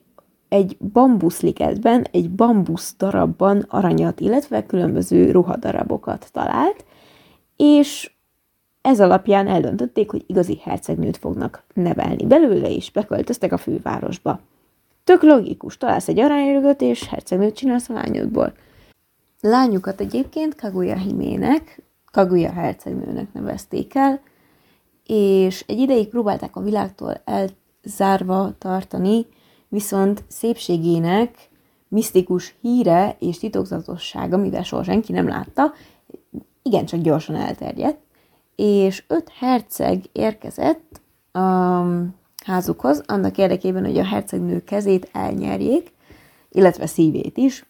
egy 0.56 0.76
bambuszliketben, 0.92 2.06
egy 2.10 2.30
bambusz 2.30 2.94
darabban 2.98 3.64
aranyat, 3.68 4.20
illetve 4.20 4.66
különböző 4.66 5.30
ruhadarabokat 5.30 6.28
talált, 6.32 6.84
és 7.56 8.10
ez 8.80 9.00
alapján 9.00 9.48
eldöntötték, 9.48 10.10
hogy 10.10 10.24
igazi 10.26 10.60
hercegnőt 10.62 11.16
fognak 11.16 11.64
nevelni 11.74 12.26
belőle, 12.26 12.70
és 12.70 12.90
beköltöztek 12.90 13.52
a 13.52 13.56
fővárosba. 13.56 14.40
Tök 15.04 15.22
logikus, 15.22 15.76
találsz 15.76 16.08
egy 16.08 16.20
arányrögöt, 16.20 16.80
és 16.80 17.08
hercegnőt 17.08 17.54
csinálsz 17.54 17.88
a 17.88 17.92
lányodból. 17.92 18.52
Lányukat 19.40 20.00
egyébként 20.00 20.54
Kaguya 20.54 20.96
Himének, 20.96 21.82
Kaguya 22.12 22.52
hercegnőnek 22.52 23.32
nevezték 23.32 23.94
el, 23.94 24.20
és 25.06 25.64
egy 25.66 25.78
ideig 25.78 26.08
próbálták 26.08 26.56
a 26.56 26.60
világtól 26.60 27.22
elzárva 27.24 28.54
tartani, 28.58 29.26
viszont 29.68 30.24
szépségének 30.28 31.48
misztikus 31.88 32.56
híre 32.60 33.16
és 33.18 33.38
titokzatossága, 33.38 34.36
mivel 34.36 34.62
soha 34.62 34.82
senki 34.82 35.12
nem 35.12 35.28
látta, 35.28 35.72
igencsak 36.62 37.00
gyorsan 37.00 37.36
elterjedt, 37.36 38.00
és 38.56 39.04
öt 39.08 39.28
herceg 39.38 40.04
érkezett 40.12 41.00
a 41.32 41.82
házukhoz, 42.44 43.02
annak 43.06 43.38
érdekében, 43.38 43.84
hogy 43.84 43.98
a 43.98 44.04
hercegnő 44.04 44.64
kezét 44.64 45.08
elnyerjék, 45.12 45.92
illetve 46.50 46.86
szívét 46.86 47.36
is. 47.36 47.66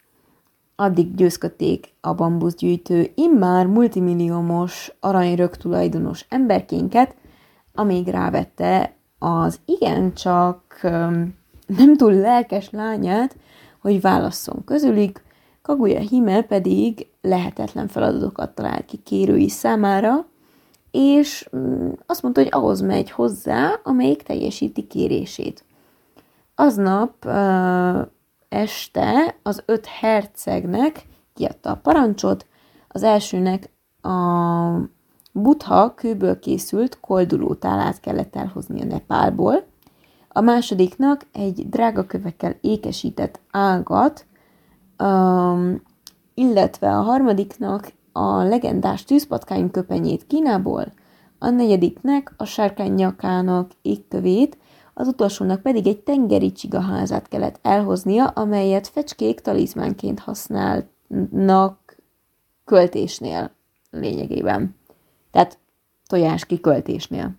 Addig 0.77 1.15
győzködték 1.15 1.93
a 2.01 2.15
bambuszgyűjtő 2.15 3.11
immár 3.15 3.67
multimilliómos 3.67 4.93
aranyrög 5.01 5.57
tulajdonos 5.57 6.27
emberkénket, 6.29 7.15
amíg 7.75 8.07
rávette 8.07 8.97
az 9.19 9.61
igencsak 9.65 10.81
nem 11.67 11.97
túl 11.97 12.13
lelkes 12.13 12.71
lányát, 12.71 13.37
hogy 13.81 14.01
válasszon 14.01 14.65
közülük, 14.65 15.25
Kaguya 15.63 16.01
Hime 16.01 16.43
pedig 16.43 17.07
lehetetlen 17.21 17.89
feladatokat 17.89 18.55
talált 18.55 18.85
ki 18.85 18.97
kérői 18.97 19.49
számára, 19.49 20.27
és 20.91 21.49
mm, 21.57 21.89
azt 22.07 22.23
mondta, 22.23 22.41
hogy 22.41 22.51
ahhoz 22.53 22.81
megy 22.81 23.11
hozzá, 23.11 23.81
amelyik 23.83 24.23
teljesíti 24.23 24.87
kérését. 24.87 25.65
Aznap 26.55 27.29
este 28.49 29.37
az 29.43 29.63
öt 29.67 29.87
hercegnek 29.87 31.07
kiadta 31.35 31.71
a 31.71 31.77
parancsot, 31.77 32.47
az 32.89 33.03
elsőnek 33.03 33.71
a 34.03 34.11
butha 35.33 35.95
kőből 35.95 36.39
készült 36.39 37.01
koldulótálát 37.01 38.01
kellett 38.01 38.37
elhozni 38.37 38.81
a 38.81 38.85
Nepálból, 38.85 39.65
a 40.37 40.41
másodiknak 40.41 41.27
egy 41.33 41.69
drága 41.69 42.07
kövekkel 42.07 42.57
ékesített 42.61 43.41
ágat, 43.51 44.27
um, 44.99 45.83
illetve 46.35 46.97
a 46.97 47.01
harmadiknak 47.01 47.93
a 48.13 48.43
legendás 48.43 49.05
tűzpatkány 49.05 49.71
köpenyét 49.71 50.27
Kínából, 50.27 50.93
a 51.39 51.49
negyediknek 51.49 52.35
a 52.37 52.45
sárkány 52.45 52.93
nyakának 52.93 53.71
égkövét, 53.83 54.59
az 54.95 55.09
utolsónak 55.09 55.63
pedig 55.63 55.87
egy 55.87 56.01
tengeri 56.01 56.53
csigaházát 56.53 57.29
kellett 57.29 57.59
elhoznia, 57.63 58.27
amelyet 58.27 58.89
fecskék 58.89 59.41
talizmánként 59.41 60.19
használnak 60.19 61.97
költésnél 62.65 63.51
lényegében. 63.91 64.77
Tehát 65.31 65.59
tojás 66.07 66.45
kiköltésnél. 66.45 67.37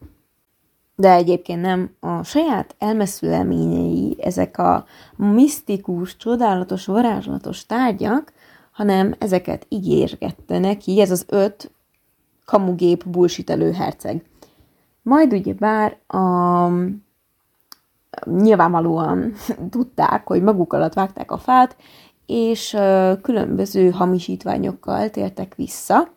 De 1.00 1.12
egyébként 1.12 1.62
nem 1.62 1.92
a 2.00 2.24
saját 2.24 2.76
elmeszüleményei, 2.78 4.18
ezek 4.20 4.58
a 4.58 4.86
misztikus, 5.16 6.18
csodálatos, 6.18 6.86
varázslatos 6.86 7.66
tárgyak, 7.66 8.34
hanem 8.72 9.16
ezeket 9.20 9.66
ígérgette 9.70 10.60
neki, 10.60 11.02
ez 11.02 11.12
az 11.12 11.26
öt 11.28 11.72
kamugép 12.46 13.08
bullshitelő 13.08 13.72
herceg. 13.72 14.24
Majd 15.02 15.34
ugye 15.34 15.54
bár 15.54 15.98
a, 16.08 16.68
nyilvánvalóan 18.24 19.34
tudták, 19.70 20.28
hogy 20.28 20.42
maguk 20.42 20.74
alatt 20.74 20.94
vágták 20.94 21.32
a 21.32 21.38
fát, 21.38 21.76
és 22.26 22.78
különböző 23.22 23.90
hamisítványokkal 23.90 25.10
tértek 25.10 25.56
vissza. 25.56 26.08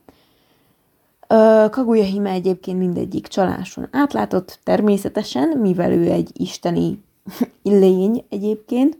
Kaguya 1.70 2.04
Hime 2.04 2.30
egyébként 2.30 2.78
mindegyik 2.78 3.26
csaláson 3.26 3.88
átlátott 3.90 4.58
természetesen, 4.62 5.48
mivel 5.48 5.92
ő 5.92 6.10
egy 6.10 6.30
isteni 6.32 7.04
lény 7.62 8.24
egyébként. 8.28 8.98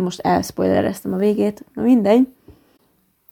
Most 0.00 0.20
elspoilereztem 0.20 1.12
a 1.12 1.16
végét, 1.16 1.64
na 1.74 1.82
mindegy. 1.82 2.28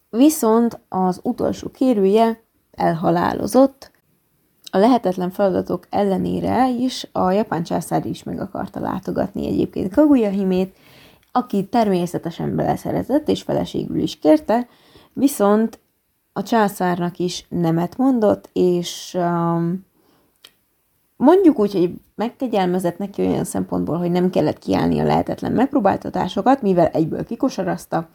Viszont 0.09 0.79
az 0.89 1.19
utolsó 1.23 1.69
kérője 1.69 2.41
elhalálozott, 2.71 3.91
a 4.71 4.77
lehetetlen 4.77 5.29
feladatok 5.29 5.87
ellenére 5.89 6.69
is 6.69 7.07
a 7.11 7.31
japán 7.31 7.63
császár 7.63 8.05
is 8.05 8.23
meg 8.23 8.39
akarta 8.39 8.79
látogatni 8.79 9.47
egyébként 9.47 9.93
Kaguya 9.93 10.29
Himét, 10.29 10.75
aki 11.31 11.65
természetesen 11.65 12.55
beleszeretett 12.55 13.29
és 13.29 13.41
feleségül 13.41 13.99
is 13.99 14.19
kérte, 14.19 14.67
viszont 15.13 15.79
a 16.37 16.43
császárnak 16.43 17.17
is 17.17 17.45
nemet 17.49 17.97
mondott, 17.97 18.49
és 18.53 19.17
um, 19.19 19.85
mondjuk 21.17 21.59
úgy, 21.59 21.71
hogy 21.71 21.93
megkegyelmezett 22.15 22.97
neki 22.97 23.21
olyan 23.21 23.43
szempontból, 23.43 23.97
hogy 23.97 24.11
nem 24.11 24.29
kellett 24.29 24.59
kiállni 24.59 24.99
a 24.99 25.03
lehetetlen 25.03 25.51
megpróbáltatásokat, 25.51 26.61
mivel 26.61 26.87
egyből 26.87 27.25
kikosarazta, 27.25 28.07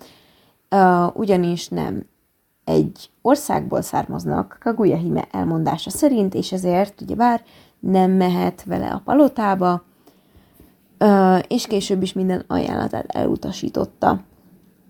uh, 0.71 1.17
ugyanis 1.17 1.69
nem 1.69 2.07
egy 2.65 3.11
országból 3.23 3.83
származnak 3.83 4.59
Kaguya 4.61 4.97
Hime 4.97 5.29
elmondása 5.31 5.91
szerint, 5.91 6.35
és 6.35 6.53
ezért 6.53 7.01
ugyebár 7.01 7.43
nem 7.79 8.11
mehet 8.11 8.65
vele 8.65 8.91
a 8.91 9.03
palotába, 9.05 9.85
uh, 10.99 11.39
és 11.49 11.67
később 11.67 12.03
is 12.03 12.13
minden 12.13 12.45
ajánlatát 12.47 13.07
elutasította. 13.07 14.21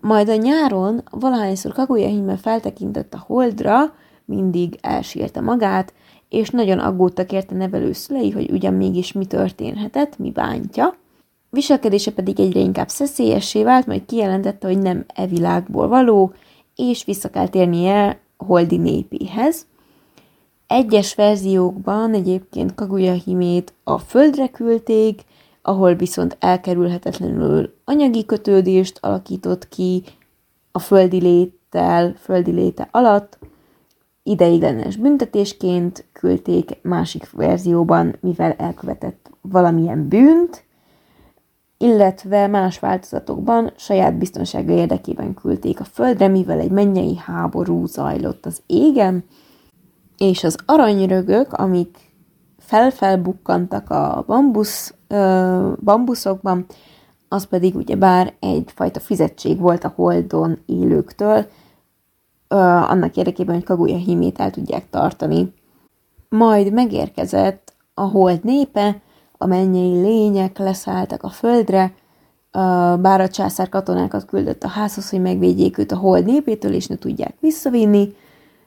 Majd 0.01 0.29
a 0.29 0.35
nyáron, 0.35 1.03
valahányszor 1.11 1.73
Kaguya 1.73 2.37
feltekintett 2.37 3.15
a 3.15 3.25
holdra, 3.27 3.95
mindig 4.25 4.79
elsírta 4.81 5.41
magát, 5.41 5.93
és 6.29 6.51
nagyon 6.51 6.79
aggódtak 6.79 7.33
érte 7.33 7.55
nevelő 7.55 7.93
szülei, 7.93 8.31
hogy 8.31 8.51
ugyan 8.51 8.75
mégis 8.75 9.13
mi 9.13 9.25
történhetett, 9.25 10.19
mi 10.19 10.31
bántja. 10.31 10.95
Viselkedése 11.51 12.13
pedig 12.13 12.41
egyre 12.41 12.61
inkább 12.61 12.89
szeszélyessé 12.89 13.63
vált, 13.63 13.87
majd 13.87 14.05
kijelentette, 14.07 14.67
hogy 14.67 14.79
nem 14.79 15.05
e 15.15 15.27
világból 15.27 15.89
való, 15.89 16.33
és 16.77 17.05
vissza 17.05 17.31
kell 17.31 17.49
térnie 17.49 18.21
holdi 18.37 18.77
népéhez. 18.77 19.67
Egyes 20.67 21.15
verziókban 21.15 22.15
egyébként 22.15 22.75
Kaguya 22.75 23.13
Himét 23.13 23.73
a 23.85 23.98
földre 23.98 24.48
küldték, 24.48 25.21
ahol 25.71 25.94
viszont 25.94 26.37
elkerülhetetlenül 26.40 27.75
anyagi 27.85 28.25
kötődést 28.25 28.98
alakított 29.00 29.68
ki 29.68 30.02
a 30.73 30.79
földi 30.79 31.21
léttel, 31.21 32.14
földi 32.18 32.50
léte 32.50 32.88
alatt, 32.90 33.38
ideiglenes 34.23 34.96
büntetésként 34.96 36.04
küldték 36.12 36.79
másik 36.83 37.31
verzióban, 37.31 38.16
mivel 38.21 38.52
elkövetett 38.52 39.31
valamilyen 39.40 40.08
bűnt, 40.08 40.64
illetve 41.79 42.46
más 42.46 42.79
változatokban 42.79 43.73
saját 43.77 44.18
biztonsága 44.18 44.73
érdekében 44.73 45.35
küldték 45.35 45.81
a 45.81 45.85
földre, 45.85 46.29
mivel 46.29 46.58
egy 46.58 46.71
mennyei 46.71 47.16
háború 47.16 47.87
zajlott 47.87 48.46
az 48.46 48.62
égen, 48.66 49.25
és 50.18 50.44
az 50.44 50.56
aranyrögök, 50.66 51.52
amik 51.52 51.98
felfelbukkantak 52.58 53.90
a 53.90 54.25
bambusz, 54.27 54.94
ö, 55.11 55.73
bambuszokban, 55.85 56.67
az 57.29 57.44
pedig 57.44 57.75
ugyebár 57.75 58.35
egyfajta 58.40 59.00
fizetség 59.00 59.58
volt 59.58 59.85
a 59.85 59.92
holdon 59.94 60.58
élőktől, 60.67 61.46
ö, 62.48 62.56
annak 62.56 63.17
érdekében, 63.17 63.54
hogy 63.54 63.65
Kaguya 63.65 63.96
hímét 63.96 64.38
el 64.38 64.50
tudják 64.50 64.90
tartani. 64.90 65.52
Majd 66.29 66.73
megérkezett 66.73 67.75
a 67.94 68.02
hold 68.02 68.44
népe, 68.44 69.00
a 69.38 69.46
mennyei 69.46 70.00
lények 70.00 70.58
leszálltak 70.58 71.23
a 71.23 71.29
földre, 71.29 71.92
bár 73.00 73.21
a 73.21 73.29
császár 73.29 73.69
katonákat 73.69 74.25
küldött 74.25 74.63
a 74.63 74.69
házhoz, 74.69 75.11
hogy 75.11 75.21
megvédjék 75.21 75.79
őt 75.79 75.92
a 75.92 75.96
hold 75.96 76.25
népétől, 76.25 76.73
és 76.73 76.87
ne 76.87 76.96
tudják 76.96 77.35
visszavinni, 77.40 78.15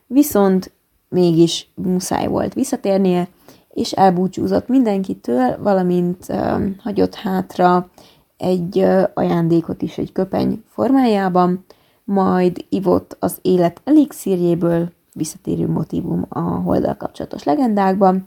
viszont 0.08 0.72
mégis 1.10 1.72
muszáj 1.76 2.28
volt 2.28 2.54
visszatérnie, 2.54 3.28
és 3.74 3.92
elbúcsúzott 3.92 4.68
mindenkitől, 4.68 5.58
valamint 5.62 6.26
uh, 6.30 6.62
hagyott 6.78 7.16
hátra 7.16 7.90
egy 8.38 8.78
uh, 8.78 9.04
ajándékot 9.14 9.82
is 9.82 9.98
egy 9.98 10.12
köpeny 10.12 10.64
formájában, 10.68 11.66
majd 12.04 12.66
ivott 12.70 13.18
az 13.20 13.38
élet 13.42 13.82
elixírjéből, 13.84 14.92
visszatérő 15.14 15.68
motivum 15.68 16.26
a 16.30 16.40
holdal 16.40 16.96
kapcsolatos 16.96 17.44
legendákban, 17.44 18.24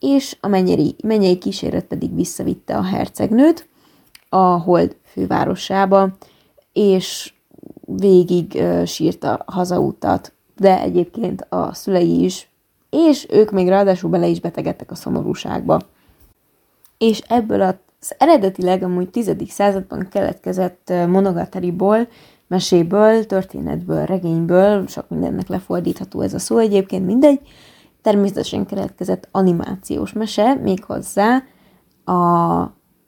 és 0.00 0.36
a 0.40 0.48
mennyei, 0.48 0.96
mennyei 1.02 1.38
kíséret 1.38 1.84
pedig 1.84 2.14
visszavitte 2.14 2.76
a 2.76 2.82
hercegnőt 2.82 3.68
a 4.28 4.36
hold 4.36 4.96
fővárosába, 5.04 6.08
és 6.72 7.32
végig 7.80 8.52
uh, 8.54 8.84
sírta 8.84 9.42
hazautat, 9.46 10.32
de 10.56 10.80
egyébként 10.80 11.46
a 11.48 11.74
szülei 11.74 12.24
is, 12.24 12.50
és 12.96 13.26
ők 13.30 13.50
még 13.50 13.68
ráadásul 13.68 14.10
bele 14.10 14.26
is 14.26 14.40
betegedtek 14.40 14.90
a 14.90 14.94
szomorúságba. 14.94 15.80
És 16.98 17.20
ebből 17.28 17.60
az 17.62 18.14
eredetileg 18.18 18.82
amúgy 18.82 19.10
10. 19.10 19.34
században 19.48 20.08
keletkezett 20.10 20.92
monogatariból, 21.08 22.08
meséből, 22.46 23.26
történetből, 23.26 24.04
regényből, 24.04 24.86
sok 24.86 25.08
mindennek 25.08 25.48
lefordítható 25.48 26.20
ez 26.20 26.34
a 26.34 26.38
szó 26.38 26.58
egyébként, 26.58 27.06
mindegy, 27.06 27.40
természetesen 28.02 28.66
keletkezett 28.66 29.28
animációs 29.30 30.12
mese, 30.12 30.54
méghozzá 30.54 31.42
a 32.04 32.62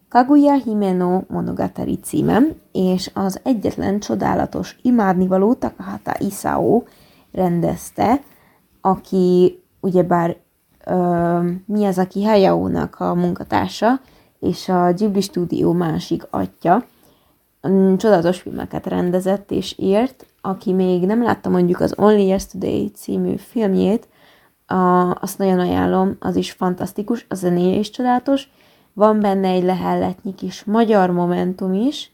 Kaguya 0.08 0.54
Himeno 0.54 1.20
Monogatari 1.28 1.98
címem, 1.98 2.54
és 2.72 3.10
az 3.14 3.40
egyetlen 3.42 4.00
csodálatos 4.00 4.76
imádnivaló 4.82 5.54
Takahata 5.54 6.14
Isao 6.18 6.82
rendezte, 7.32 8.20
aki 8.80 9.58
ugyebár 9.80 10.36
uh, 10.86 11.44
Miyazaki 11.66 12.24
Hayao-nak 12.24 13.00
a 13.00 13.14
munkatársa, 13.14 14.00
és 14.40 14.68
a 14.68 14.92
Ghibli 14.92 15.20
stúdió 15.20 15.72
másik 15.72 16.26
atya, 16.30 16.84
mm, 17.68 17.94
csodálatos 17.94 18.40
filmeket 18.40 18.86
rendezett 18.86 19.50
és 19.50 19.74
írt, 19.78 20.26
aki 20.40 20.72
még 20.72 21.06
nem 21.06 21.22
látta 21.22 21.48
mondjuk 21.48 21.80
az 21.80 21.94
Only 21.96 22.26
Yesterday 22.26 22.90
című 22.90 23.36
filmjét, 23.36 24.08
a, 24.66 25.14
azt 25.20 25.38
nagyon 25.38 25.58
ajánlom, 25.58 26.16
az 26.20 26.36
is 26.36 26.52
fantasztikus, 26.52 27.26
a 27.28 27.34
zenéje 27.34 27.78
is 27.78 27.90
csodálatos, 27.90 28.48
van 28.92 29.20
benne 29.20 29.48
egy 29.48 29.62
lehelletnyi 29.62 30.34
kis 30.34 30.64
magyar 30.64 31.10
momentum 31.10 31.72
is, 31.72 32.12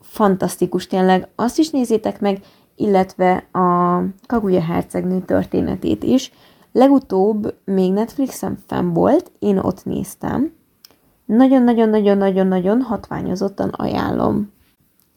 fantasztikus 0.00 0.86
tényleg, 0.86 1.28
azt 1.34 1.58
is 1.58 1.70
nézzétek 1.70 2.20
meg, 2.20 2.40
illetve 2.76 3.36
a 3.52 4.00
Kaguya 4.26 4.60
hercegnő 4.60 5.20
történetét 5.20 6.02
is. 6.02 6.32
Legutóbb 6.76 7.54
még 7.64 7.92
Netflixen 7.92 8.58
fenn 8.66 8.92
volt, 8.92 9.30
én 9.38 9.58
ott 9.58 9.84
néztem. 9.84 10.52
Nagyon-nagyon-nagyon-nagyon-nagyon 11.24 12.80
hatványozottan 12.80 13.68
ajánlom. 13.68 14.52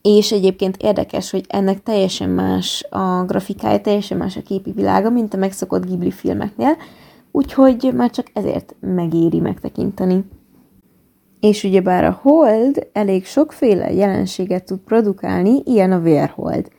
És 0.02 0.32
egyébként 0.32 0.78
érdekes, 0.78 1.32
hogy 1.32 1.46
ennek 1.48 1.84
teljesen 1.84 2.30
más 2.30 2.88
a 2.90 3.24
grafikája, 3.24 3.82
teljesen 3.82 4.18
más 4.18 4.38
a 4.38 4.42
képi 4.42 4.72
világa, 4.72 5.10
mint 5.10 5.34
a 5.34 5.38
megszokott 5.38 5.86
Ghibli 5.86 6.12
filmeknél, 6.12 6.78
úgyhogy 7.32 7.92
már 7.96 8.10
csak 8.10 8.28
ezért 8.34 8.76
megéri 8.80 9.40
megtekinteni. 9.40 10.26
És 11.40 11.64
ugyebár 11.64 12.04
a 12.04 12.20
hold 12.22 12.88
elég 12.94 13.26
sokféle 13.26 13.94
jelenséget 13.94 14.66
tud 14.66 14.80
produkálni, 14.80 15.62
ilyen 15.66 15.92
a 15.92 16.00
vérhold. 16.00 16.70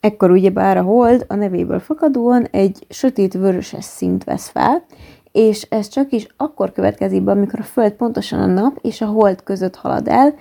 Ekkor 0.00 0.30
ugyebár 0.30 0.76
a 0.76 0.82
hold 0.82 1.24
a 1.28 1.34
nevéből 1.34 1.80
fakadóan 1.80 2.44
egy 2.44 2.86
sötét 2.88 3.32
vöröses 3.32 3.84
szint 3.84 4.24
vesz 4.24 4.48
fel, 4.48 4.84
és 5.32 5.62
ez 5.62 5.88
csak 5.88 6.12
is 6.12 6.26
akkor 6.36 6.72
következik 6.72 7.22
be, 7.22 7.30
amikor 7.30 7.58
a 7.58 7.62
Föld 7.62 7.92
pontosan 7.92 8.40
a 8.40 8.46
nap 8.46 8.78
és 8.82 9.00
a 9.00 9.06
hold 9.06 9.42
között 9.42 9.76
halad 9.76 10.08
el, 10.08 10.34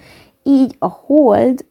így 0.43 0.75
a 0.79 0.87
hold 0.87 1.65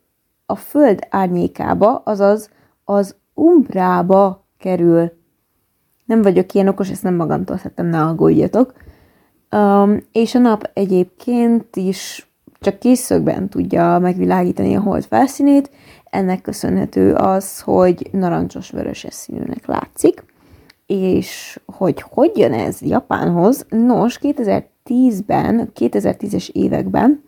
a 0.47 0.57
Föld 0.57 1.07
árnyékába, 1.11 2.03
azaz 2.05 2.51
az 2.85 3.17
umbrába 3.35 4.47
kerül. 4.59 5.13
Nem 6.05 6.23
vagyok 6.23 6.53
ilyen 6.53 6.69
okos, 6.69 6.91
ezt 6.91 7.03
nem 7.03 7.15
magamtól 7.15 7.57
szedtem, 7.57 7.87
ne 7.87 8.03
aggódjatok. 8.03 8.73
Um, 9.51 9.99
és 10.13 10.35
a 10.35 10.39
nap 10.39 10.71
egyébként 10.75 11.77
is 11.77 12.31
csak 12.61 12.79
készszögben 12.79 13.49
tudja 13.49 13.99
megvilágítani 13.99 14.77
a 14.77 14.81
hold 14.81 15.05
felszínét, 15.05 15.71
ennek 16.17 16.41
köszönhető 16.41 17.15
az, 17.15 17.61
hogy 17.61 18.09
narancsos-vöröses 18.13 19.15
színűnek 19.15 19.67
látszik, 19.67 20.25
és 20.87 21.61
hogy 21.67 22.05
hogy 22.11 22.33
jön 22.35 22.53
ez 22.53 22.81
Japánhoz? 22.81 23.67
Nos, 23.69 24.19
2010-ben, 24.23 25.71
2010-es 25.81 26.51
években 26.51 27.23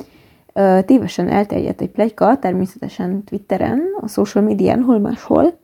tévesen 0.84 1.28
elterjedt 1.28 1.80
egy 1.80 1.90
plegyka, 1.90 2.38
természetesen 2.38 3.24
Twitteren, 3.24 3.80
a 4.00 4.08
social 4.08 4.44
médián, 4.44 4.82
hol 4.82 4.98
máshol, 4.98 5.58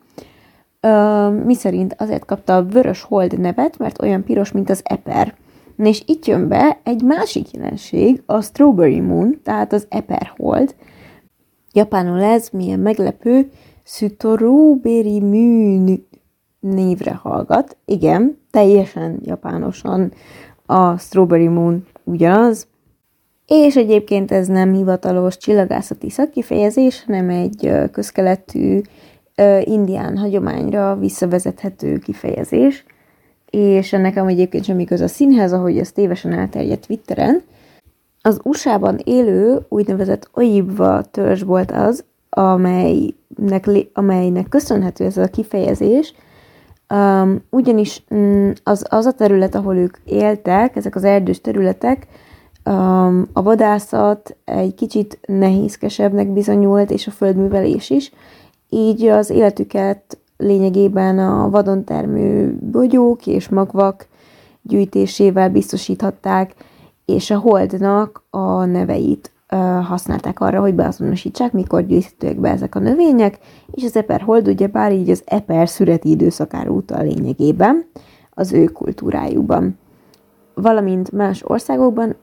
mi 1.44 1.54
szerint 1.54 1.94
azért 1.98 2.24
kapta 2.24 2.56
a 2.56 2.64
vörös 2.64 3.02
hold 3.02 3.40
nevet, 3.40 3.78
mert 3.78 4.02
olyan 4.02 4.24
piros, 4.24 4.52
mint 4.52 4.70
az 4.70 4.80
eper. 4.84 5.34
És 5.76 6.02
itt 6.06 6.26
jön 6.26 6.48
be 6.48 6.78
egy 6.82 7.02
másik 7.02 7.50
jelenség, 7.50 8.22
a 8.26 8.40
Strawberry 8.40 9.00
Moon, 9.00 9.40
tehát 9.42 9.72
az 9.72 9.86
eper 9.88 10.32
hold, 10.36 10.74
Japánul 11.76 12.22
ez 12.22 12.48
milyen 12.52 12.80
meglepő, 12.80 13.50
Strawberry 13.84 15.20
Moon 15.20 16.06
névre 16.60 17.12
hallgat. 17.12 17.76
Igen, 17.84 18.38
teljesen 18.50 19.18
japánosan. 19.22 20.12
A 20.66 20.98
Strawberry 20.98 21.46
Moon 21.48 21.86
ugyanaz, 22.04 22.66
és 23.46 23.76
egyébként 23.76 24.30
ez 24.30 24.46
nem 24.46 24.72
hivatalos 24.72 25.36
csillagászati 25.36 26.10
szakkifejezés, 26.10 27.04
hanem 27.04 27.28
egy 27.28 27.72
közkeletű 27.92 28.80
indián 29.60 30.18
hagyományra 30.18 30.96
visszavezethető 30.96 31.98
kifejezés, 31.98 32.84
és 33.50 33.92
ennek 33.92 34.16
amúgy 34.16 34.32
egyébként 34.32 34.64
semmi 34.64 34.84
köze 34.84 35.04
a 35.04 35.08
színhez, 35.08 35.52
ahogy 35.52 35.78
ez 35.78 35.92
tévesen 35.92 36.32
elterjedt 36.32 36.86
Twitteren, 36.86 37.42
az 38.26 38.40
USA-ban 38.42 38.98
élő 39.04 39.58
úgynevezett 39.68 40.28
Oibva 40.32 41.02
törzs 41.02 41.42
volt 41.42 41.70
az, 41.70 42.04
amelynek, 42.30 43.68
amelynek 43.92 44.48
köszönhető 44.48 45.04
ez 45.04 45.16
a 45.16 45.26
kifejezés, 45.26 46.14
um, 46.94 47.42
ugyanis 47.50 48.04
um, 48.10 48.52
az, 48.62 48.86
az 48.88 49.06
a 49.06 49.12
terület, 49.12 49.54
ahol 49.54 49.76
ők 49.76 49.96
éltek, 50.04 50.76
ezek 50.76 50.96
az 50.96 51.04
erdős 51.04 51.40
területek, 51.40 52.06
um, 52.64 53.26
a 53.32 53.42
vadászat 53.42 54.36
egy 54.44 54.74
kicsit 54.74 55.18
nehézkesebbnek 55.26 56.32
bizonyult, 56.32 56.90
és 56.90 57.06
a 57.06 57.10
földművelés 57.10 57.90
is, 57.90 58.12
így 58.68 59.06
az 59.06 59.30
életüket 59.30 60.18
lényegében 60.36 61.18
a 61.18 61.50
vadon 61.50 61.84
termő 61.84 62.56
bogyók 62.60 63.26
és 63.26 63.48
magvak 63.48 64.06
gyűjtésével 64.62 65.50
biztosíthatták, 65.50 66.54
és 67.04 67.30
a 67.30 67.38
holdnak 67.38 68.22
a 68.30 68.64
neveit 68.64 69.32
használták 69.82 70.40
arra, 70.40 70.60
hogy 70.60 70.74
beazonosítsák, 70.74 71.52
mikor 71.52 71.86
gyűjthetőek 71.86 72.40
be 72.40 72.50
ezek 72.50 72.74
a 72.74 72.78
növények, 72.78 73.38
és 73.70 73.84
az 73.84 73.96
eper 73.96 74.20
hold 74.20 74.48
ugye 74.48 74.66
bár 74.66 74.92
így 74.92 75.10
az 75.10 75.22
eper 75.26 75.68
szüreti 75.68 76.10
időszakára 76.10 76.70
utal 76.70 77.02
lényegében 77.02 77.86
az 78.30 78.52
ő 78.52 78.64
kultúrájukban. 78.64 79.78
Valamint 80.54 81.12
más 81.12 81.42
országokban 81.44 82.16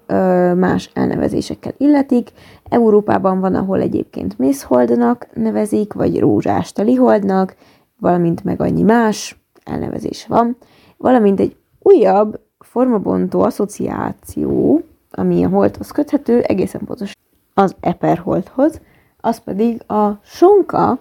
más 0.56 0.92
elnevezésekkel 0.94 1.74
illetik. 1.78 2.32
Európában 2.70 3.40
van, 3.40 3.56
ahol 3.56 3.82
egyébként 3.82 4.38
mészholdnak 4.38 5.28
nevezik, 5.34 5.94
vagy 5.94 6.20
rózsás 6.20 6.72
taliholdnak, 6.72 7.56
valamint 8.00 8.44
meg 8.44 8.62
annyi 8.62 8.82
más 8.82 9.42
elnevezés 9.64 10.28
van, 10.28 10.58
valamint 10.98 11.40
egy 11.40 11.56
újabb 11.80 12.40
formabontó 12.72 13.42
asszociáció, 13.42 14.82
ami 15.12 15.44
a 15.44 15.50
holdhoz 15.50 15.92
köthető, 15.92 16.42
egészen 16.42 16.82
pontos 16.86 17.14
az 17.54 17.76
eperholdhoz, 17.80 18.82
az 19.20 19.40
pedig 19.40 19.82
a 19.88 20.20
sonka, 20.24 21.00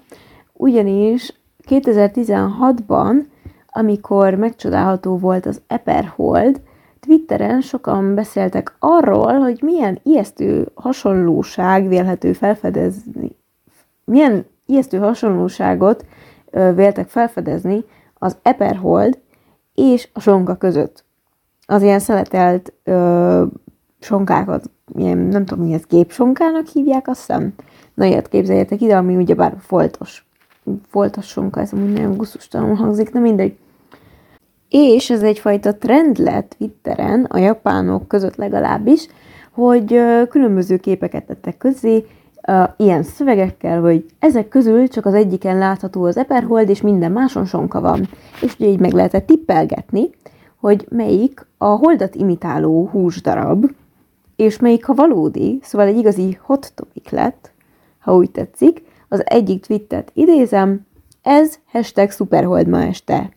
ugyanis 0.52 1.40
2016-ban, 1.68 3.24
amikor 3.66 4.34
megcsodálható 4.34 5.18
volt 5.18 5.46
az 5.46 5.60
eperhold, 5.66 6.60
Twitteren 7.00 7.60
sokan 7.60 8.14
beszéltek 8.14 8.74
arról, 8.78 9.38
hogy 9.38 9.62
milyen 9.62 9.98
ijesztő 10.02 10.68
hasonlóság 10.74 11.88
vélhető 11.88 12.32
felfedezni, 12.32 13.36
milyen 14.04 14.46
ijesztő 14.66 14.98
hasonlóságot 14.98 16.04
véltek 16.50 17.08
felfedezni 17.08 17.84
az 18.14 18.36
eperhold 18.42 19.18
és 19.74 20.08
a 20.12 20.20
sonka 20.20 20.56
között 20.56 21.08
az 21.70 21.82
ilyen 21.82 21.98
szeletelt 21.98 22.72
ö, 22.84 23.44
sonkákat, 24.00 24.70
ilyen, 24.94 25.18
nem 25.18 25.44
tudom 25.44 25.64
mi 25.64 25.72
ez, 25.72 25.82
gépsonkának 25.88 26.66
hívják, 26.66 27.08
azt 27.08 27.18
hiszem. 27.18 27.54
Na 27.94 28.04
ilyet 28.04 28.28
képzeljetek 28.28 28.80
ide, 28.80 28.96
ami 28.96 29.16
ugyebár 29.16 29.54
foltos. 29.58 30.26
Foltos 30.88 31.26
sonka, 31.26 31.60
ez 31.60 31.72
amúgy 31.72 31.92
nagyon 31.92 32.16
gusztustalanul 32.16 32.74
hangzik, 32.74 33.10
de 33.10 33.18
mindegy. 33.18 33.56
És 34.68 35.10
ez 35.10 35.22
egyfajta 35.22 35.74
trend 35.74 36.18
lett 36.18 36.54
Twitteren, 36.58 37.24
a 37.24 37.38
japánok 37.38 38.08
között 38.08 38.36
legalábbis, 38.36 39.06
hogy 39.50 40.00
különböző 40.28 40.76
képeket 40.76 41.24
tettek 41.24 41.56
közzé, 41.56 42.06
ilyen 42.76 43.02
szövegekkel, 43.02 43.80
hogy 43.80 44.06
ezek 44.18 44.48
közül 44.48 44.88
csak 44.88 45.06
az 45.06 45.14
egyiken 45.14 45.58
látható 45.58 46.04
az 46.04 46.16
eperhold, 46.16 46.68
és 46.68 46.80
minden 46.80 47.12
máson 47.12 47.44
sonka 47.44 47.80
van. 47.80 48.08
És 48.42 48.54
ugye 48.58 48.68
így 48.68 48.80
meg 48.80 48.92
lehetett 48.92 49.26
tippelgetni, 49.26 50.10
hogy 50.60 50.86
melyik 50.88 51.46
a 51.58 51.66
holdat 51.66 52.14
imitáló 52.14 52.88
húsdarab, 52.88 53.70
és 54.36 54.58
melyik 54.58 54.88
a 54.88 54.94
valódi, 54.94 55.58
szóval 55.62 55.86
egy 55.86 55.96
igazi 55.96 56.38
hot 56.42 56.72
topic 56.74 57.10
lett, 57.10 57.52
ha 57.98 58.14
úgy 58.14 58.30
tetszik, 58.30 58.82
az 59.08 59.22
egyik 59.26 59.66
twittet 59.66 60.10
idézem, 60.14 60.86
ez 61.22 61.58
hashtag 61.66 62.10
szuperhold 62.10 62.66
ma 62.66 62.82
este. 62.82 63.30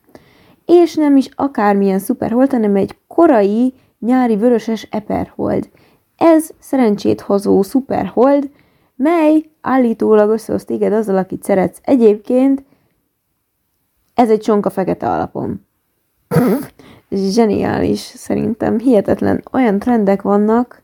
És 0.66 0.96
nem 0.96 1.18
is 1.18 1.30
akármilyen 1.36 2.00
szuperhold, 2.00 2.52
hanem 2.52 2.76
egy 2.76 2.98
korai 3.08 3.74
nyári 4.00 4.36
vöröses 4.36 4.88
eperhold. 4.92 5.70
Ez 6.18 6.50
szerencsét 6.60 7.22
hozó 7.22 7.62
szuperhold, 7.62 8.50
mely 8.96 9.50
állítólag 9.62 10.30
összehoz 10.30 10.66
téged 10.66 10.94
azzal, 10.94 11.18
akit 11.18 11.44
szeretsz. 11.44 11.80
Egyébként 11.82 12.64
ez 14.14 14.30
egy 14.30 14.40
csonka 14.40 14.70
fekete 14.70 15.10
alapon. 15.10 15.66
Zseniális, 17.16 18.00
szerintem. 18.00 18.80
Hihetetlen. 18.80 19.44
Olyan 19.52 19.80
trendek 19.80 20.22
vannak, 20.22 20.82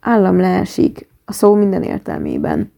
állam 0.00 0.40
leesik 0.40 1.08
a 1.24 1.32
szó 1.32 1.54
minden 1.54 1.82
értelmében. 1.82 2.72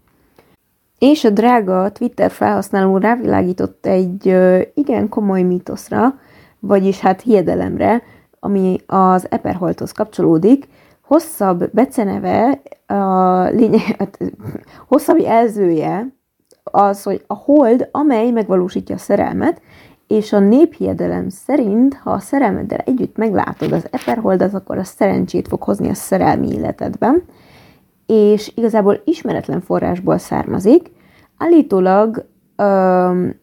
És 0.99 1.25
a 1.25 1.31
drága 1.31 1.93
Twitter 1.93 2.31
felhasználó 2.31 2.97
rávilágított 2.97 3.87
egy 3.87 4.37
igen 4.75 5.09
komoly 5.09 5.43
mítoszra, 5.43 6.19
vagyis 6.61 7.01
hát 7.01 7.21
hiedelemre, 7.21 8.03
ami 8.41 8.77
az 8.87 9.27
Eperholthoz 9.31 9.93
kapcsolódik, 9.93 10.69
hosszabb 11.01 11.71
beceneve, 11.73 12.61
a 12.87 13.43
lényeg, 13.43 13.81
hát, 13.99 14.19
hosszabb 14.89 15.19
jelzője 15.19 16.15
az, 16.63 17.03
hogy 17.03 17.25
a 17.27 17.35
hold, 17.35 17.89
amely 17.93 18.31
megvalósítja 18.31 18.95
a 18.95 18.99
szerelmet, 18.99 19.61
és 20.07 20.33
a 20.33 20.39
néphiedelem 20.39 21.29
szerint, 21.29 21.95
ha 21.95 22.11
a 22.11 22.19
szerelmeddel 22.19 22.79
együtt 22.79 23.17
meglátod 23.17 23.73
az 23.73 23.87
eperholdat, 23.91 24.55
akkor 24.55 24.79
a 24.79 24.85
szerencsét 24.85 25.49
fog 25.49 25.63
hozni 25.63 25.89
a 25.89 25.95
szerelmi 25.95 26.53
életedben, 26.53 27.23
és 28.07 28.53
igazából 28.55 29.01
ismeretlen 29.05 29.61
forrásból 29.61 30.19
származik. 30.19 30.91
Állítólag 31.37 32.27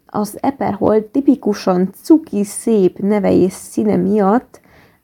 az 0.06 0.38
eperhold 0.42 1.04
tipikusan 1.04 1.90
cuki 2.04 2.44
szép 2.44 3.00
neve 3.00 3.32
és 3.32 3.54
színe 3.54 3.96
miatt 3.96 4.62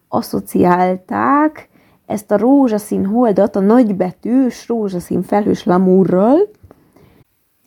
asszociálták 0.07 1.69
ezt 2.05 2.31
a 2.31 2.37
rózsaszín 2.37 3.05
holdat 3.05 3.55
a 3.55 3.59
nagybetűs 3.59 4.67
rózsaszín 4.67 5.21
felhős 5.21 5.63
lamúrral, 5.63 6.37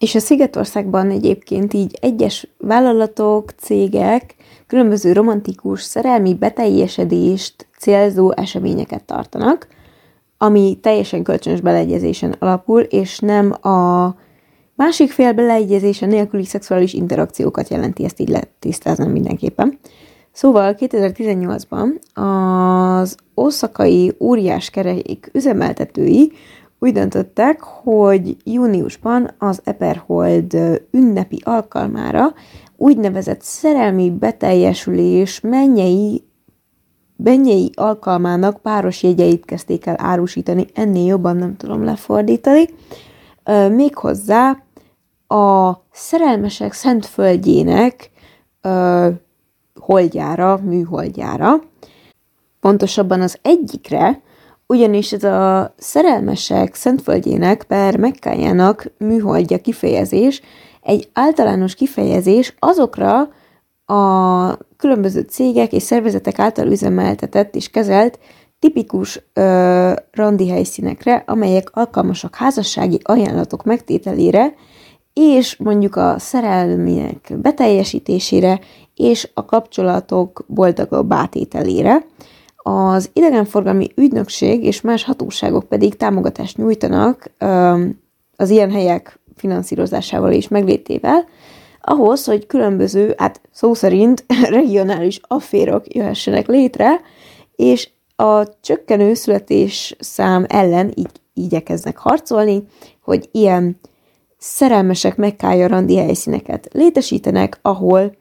és 0.01 0.15
a 0.15 0.19
Szigetországban 0.19 1.11
egyébként 1.11 1.73
így 1.73 1.99
egyes 2.01 2.49
vállalatok, 2.59 3.51
cégek 3.51 4.35
különböző 4.67 5.13
romantikus, 5.13 5.83
szerelmi 5.83 6.35
beteljesedést 6.35 7.67
célzó 7.79 8.33
eseményeket 8.37 9.05
tartanak, 9.05 9.69
ami 10.39 10.79
teljesen 10.81 11.23
kölcsönös 11.23 11.61
beleegyezésen 11.61 12.37
alapul, 12.39 12.81
és 12.81 13.19
nem 13.19 13.53
a 13.73 14.15
másik 14.75 15.11
fél 15.11 15.33
beleegyezése 15.33 16.07
nélküli 16.07 16.45
szexuális 16.45 16.93
interakciókat 16.93 17.69
jelenti, 17.69 18.05
ezt 18.05 18.21
így 18.21 18.29
lehet 18.29 18.49
tisztázni 18.59 19.07
mindenképpen. 19.07 19.79
Szóval 20.33 20.75
2018-ban 20.79 21.87
az 22.15 23.17
oszakai 23.35 24.15
óriás 24.19 24.71
kerék 24.71 25.31
üzemeltetői 25.33 26.33
úgy 26.83 26.93
döntöttek, 26.93 27.61
hogy 27.61 28.37
júniusban 28.45 29.31
az 29.39 29.61
Eperhold 29.65 30.57
ünnepi 30.91 31.41
alkalmára 31.45 32.35
úgynevezett 32.77 33.43
szerelmi 33.43 34.11
beteljesülés 34.11 35.41
mennyei, 35.41 36.25
mennyei 37.17 37.71
alkalmának 37.75 38.61
páros 38.61 39.03
jegyeit 39.03 39.45
kezdték 39.45 39.87
el 39.87 39.97
árusítani, 39.99 40.67
ennél 40.75 41.07
jobban 41.07 41.37
nem 41.37 41.57
tudom 41.57 41.85
lefordítani, 41.85 42.65
méghozzá 43.71 44.63
a 45.27 45.73
szerelmesek 45.93 46.73
szentföldjének 46.73 48.11
holdjára, 49.75 50.61
műholdjára, 50.63 51.63
pontosabban 52.61 53.21
az 53.21 53.39
egyikre, 53.43 54.21
ugyanis 54.71 55.13
ez 55.13 55.25
a 55.25 55.75
szerelmesek 55.79 56.75
Szentföldjének 56.75 57.63
per 57.63 57.97
Mekkájának 57.97 58.93
műholdja 58.99 59.59
kifejezés 59.59 60.43
egy 60.83 61.09
általános 61.13 61.75
kifejezés 61.75 62.55
azokra 62.59 63.29
a 63.87 64.57
különböző 64.77 65.21
cégek 65.21 65.73
és 65.73 65.83
szervezetek 65.83 66.39
által 66.39 66.67
üzemeltetett 66.67 67.55
és 67.55 67.69
kezelt 67.69 68.19
tipikus 68.59 69.23
ö, 69.33 69.93
randi 70.13 70.49
helyszínekre, 70.49 71.25
amelyek 71.27 71.71
alkalmasak 71.73 72.35
házassági 72.35 72.99
ajánlatok 73.03 73.65
megtételére, 73.65 74.55
és 75.13 75.57
mondjuk 75.57 75.97
a 75.97 76.15
szerelmiek 76.19 77.33
beteljesítésére, 77.37 78.61
és 78.95 79.31
a 79.35 79.45
kapcsolatok 79.45 80.45
boldogabb 80.47 81.13
átételére. 81.13 82.05
Az 82.63 83.11
idegenforgalmi 83.13 83.89
ügynökség 83.95 84.65
és 84.65 84.81
más 84.81 85.05
hatóságok 85.05 85.65
pedig 85.65 85.97
támogatást 85.97 86.57
nyújtanak 86.57 87.31
az 88.37 88.51
ilyen 88.51 88.71
helyek 88.71 89.19
finanszírozásával 89.37 90.33
és 90.33 90.49
meglétével, 90.49 91.25
ahhoz, 91.81 92.25
hogy 92.25 92.47
különböző, 92.47 93.15
hát 93.17 93.41
szó 93.53 93.75
szerint 93.75 94.25
regionális 94.51 95.21
afférok 95.23 95.95
jöhessenek 95.95 96.47
létre, 96.47 97.01
és 97.57 97.89
a 98.17 98.61
csökkenő 98.61 99.15
születés 99.15 99.97
szám 99.99 100.45
ellen 100.49 100.93
így 100.95 101.11
igyekeznek 101.35 101.99
harcolni, 101.99 102.63
hogy 103.03 103.29
ilyen 103.33 103.81
szerelmesek 104.39 105.17
megkája 105.17 105.67
randi 105.67 105.97
helyszíneket 105.97 106.69
létesítenek, 106.73 107.59
ahol 107.63 108.17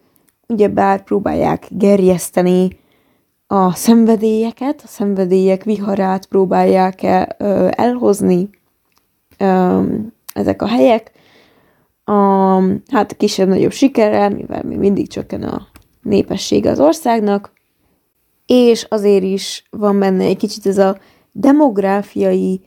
ugyebár 0.48 1.04
próbálják 1.04 1.68
gerjeszteni 1.70 2.79
a 3.52 3.74
szenvedélyeket, 3.74 4.82
a 4.84 4.88
szenvedélyek 4.88 5.64
viharát 5.64 6.26
próbálják 6.26 7.04
el, 7.04 7.26
elhozni 7.70 8.50
ezek 10.34 10.62
a 10.62 10.68
helyek. 10.68 11.12
A, 12.04 12.14
hát 12.92 13.18
kisebb-nagyobb 13.18 13.72
sikerrel, 13.72 14.30
mivel 14.30 14.64
még 14.64 14.78
mindig 14.78 15.08
csökken 15.08 15.44
a 15.44 15.68
népesség 16.02 16.66
az 16.66 16.80
országnak, 16.80 17.52
és 18.46 18.86
azért 18.90 19.24
is 19.24 19.64
van 19.70 20.00
benne 20.00 20.24
egy 20.24 20.38
kicsit 20.38 20.66
ez 20.66 20.78
a 20.78 20.98
demográfiai 21.32 22.62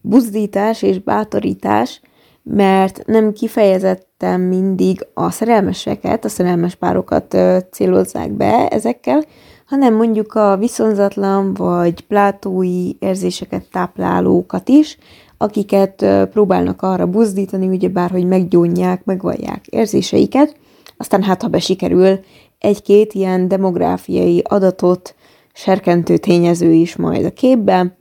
buzdítás 0.00 0.82
és 0.82 0.98
bátorítás, 0.98 2.00
mert 2.42 3.06
nem 3.06 3.32
kifejezetten 3.32 4.40
mindig 4.40 5.06
a 5.14 5.30
szerelmeseket, 5.30 6.24
a 6.24 6.28
szerelmes 6.28 6.74
párokat 6.74 7.36
célozzák 7.70 8.32
be 8.32 8.68
ezekkel, 8.68 9.24
hanem 9.66 9.94
mondjuk 9.94 10.34
a 10.34 10.56
viszonzatlan 10.56 11.54
vagy 11.54 12.00
plátói 12.00 12.92
érzéseket 12.98 13.64
táplálókat 13.70 14.68
is, 14.68 14.98
akiket 15.36 16.06
próbálnak 16.30 16.82
arra 16.82 17.06
buzdítani, 17.06 17.68
ugyebár, 17.68 18.10
hogy 18.10 18.26
meggyónják, 18.26 19.04
megvallják 19.04 19.66
érzéseiket, 19.66 20.56
aztán 20.96 21.22
hát, 21.22 21.42
ha 21.42 21.48
besikerül, 21.48 22.18
egy-két 22.58 23.12
ilyen 23.12 23.48
demográfiai 23.48 24.42
adatot 24.48 25.14
serkentő 25.52 26.16
tényező 26.16 26.72
is 26.72 26.96
majd 26.96 27.24
a 27.24 27.32
képbe, 27.32 27.96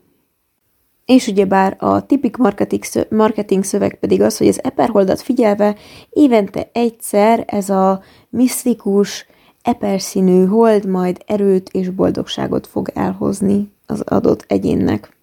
és 1.06 1.28
ugyebár 1.28 1.76
a 1.80 2.06
tipik 2.06 2.38
marketing, 2.38 2.84
marketing 3.10 3.64
szöveg 3.64 4.00
pedig 4.00 4.22
az, 4.22 4.38
hogy 4.38 4.48
az 4.48 4.64
eperholdat 4.64 5.22
figyelve 5.22 5.76
évente 6.10 6.70
egyszer 6.74 7.44
ez 7.48 7.70
a 7.70 8.02
misztikus, 8.30 9.26
eperszínű 9.66 10.46
hold 10.46 10.86
majd 10.86 11.24
erőt 11.26 11.70
és 11.70 11.90
boldogságot 11.90 12.68
fog 12.68 12.90
elhozni 12.94 13.72
az 13.86 14.02
adott 14.02 14.46
egyénnek. 14.48 15.18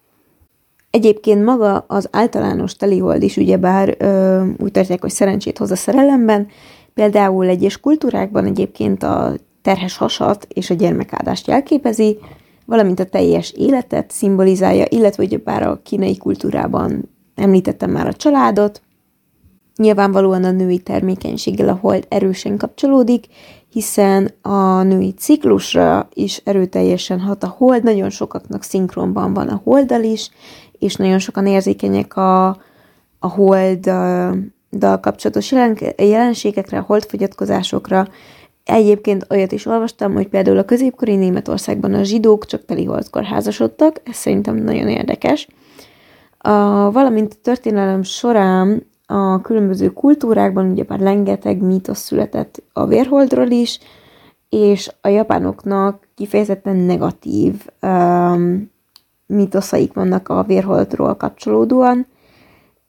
Egyébként 0.89 1.43
maga 1.43 1.85
az 1.87 2.07
általános 2.11 2.75
telihold 2.75 3.23
is 3.23 3.37
ugyebár 3.37 3.95
ö, 3.99 4.43
úgy 4.57 4.71
tartják, 4.71 5.01
hogy 5.01 5.11
szerencsét 5.11 5.57
hoz 5.57 5.71
a 5.71 5.75
szerelemben, 5.75 6.47
például 6.93 7.47
egyes 7.47 7.79
kultúrákban 7.79 8.45
egyébként 8.45 9.03
a 9.03 9.33
terhes 9.61 9.97
hasat 9.97 10.47
és 10.49 10.69
a 10.69 10.73
gyermekádást 10.73 11.47
jelképezi, 11.47 12.17
valamint 12.65 12.99
a 12.99 13.05
teljes 13.05 13.51
életet 13.51 14.11
szimbolizálja, 14.11 14.85
illetve 14.89 15.25
hogy 15.27 15.43
bár 15.43 15.67
a 15.67 15.79
kínai 15.83 16.17
kultúrában 16.17 17.09
említettem 17.35 17.91
már 17.91 18.07
a 18.07 18.13
családot, 18.13 18.81
Nyilvánvalóan 19.75 20.43
a 20.43 20.51
női 20.51 20.77
termékenységgel 20.77 21.69
a 21.69 21.77
hold 21.81 22.05
erősen 22.09 22.57
kapcsolódik, 22.57 23.25
hiszen 23.73 24.31
a 24.41 24.81
női 24.81 25.13
ciklusra 25.13 26.09
is 26.13 26.41
erőteljesen 26.43 27.19
hat 27.19 27.43
a 27.43 27.55
hold, 27.57 27.83
nagyon 27.83 28.09
sokaknak 28.09 28.63
szinkronban 28.63 29.33
van 29.33 29.47
a 29.47 29.61
holddal 29.63 30.03
is, 30.03 30.29
és 30.79 30.95
nagyon 30.95 31.19
sokan 31.19 31.45
érzékenyek 31.45 32.17
a, 32.17 32.47
a 33.19 33.27
holddal 33.27 34.99
kapcsolatos 35.01 35.51
jelen, 35.51 35.77
jelenségekre, 35.97 36.77
a 36.77 36.83
holdfogyatkozásokra. 36.87 38.07
Egyébként 38.63 39.25
olyat 39.29 39.51
is 39.51 39.65
olvastam, 39.65 40.13
hogy 40.13 40.27
például 40.27 40.57
a 40.57 40.65
középkori 40.65 41.15
Németországban 41.15 41.93
a 41.93 42.03
zsidók 42.03 42.45
csak 42.45 42.65
teli 42.65 42.85
holdkor 42.85 43.23
házasodtak, 43.23 44.01
ez 44.03 44.15
szerintem 44.15 44.55
nagyon 44.55 44.87
érdekes. 44.87 45.47
A, 46.37 46.51
valamint 46.91 47.33
a 47.33 47.41
történelem 47.41 48.03
során 48.03 48.91
a 49.13 49.41
különböző 49.41 49.93
kultúrákban 49.93 50.71
ugye 50.71 50.83
már 50.87 50.99
rengeteg 50.99 51.61
mítosz 51.61 51.99
született 51.99 52.63
a 52.73 52.85
vérholdról 52.85 53.49
is, 53.49 53.79
és 54.49 54.91
a 55.01 55.07
japánoknak 55.07 56.07
kifejezetten 56.15 56.75
negatív 56.75 57.67
um, 57.81 58.71
mitoszaik 59.25 59.93
vannak 59.93 60.29
a 60.29 60.43
vérholdról 60.43 61.15
kapcsolódóan, 61.15 62.05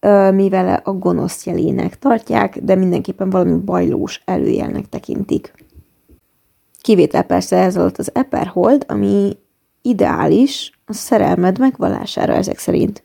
uh, 0.01 0.33
mivel 0.33 0.81
a 0.85 0.93
gonosz 0.93 1.47
jelének 1.47 1.99
tartják, 1.99 2.59
de 2.59 2.75
mindenképpen 2.75 3.31
valami 3.31 3.59
bajlós 3.59 4.23
előjelnek 4.25 4.89
tekintik. 4.89 5.55
Kivétel 6.81 7.23
persze 7.23 7.57
ez 7.57 7.77
volt 7.77 7.99
az 7.99 8.11
Eperhold, 8.15 8.85
ami 8.89 9.37
ideális 9.83 10.81
a 10.85 10.93
szerelmed 10.93 11.59
megvallására 11.59 12.33
ezek 12.33 12.59
szerint. 12.59 13.03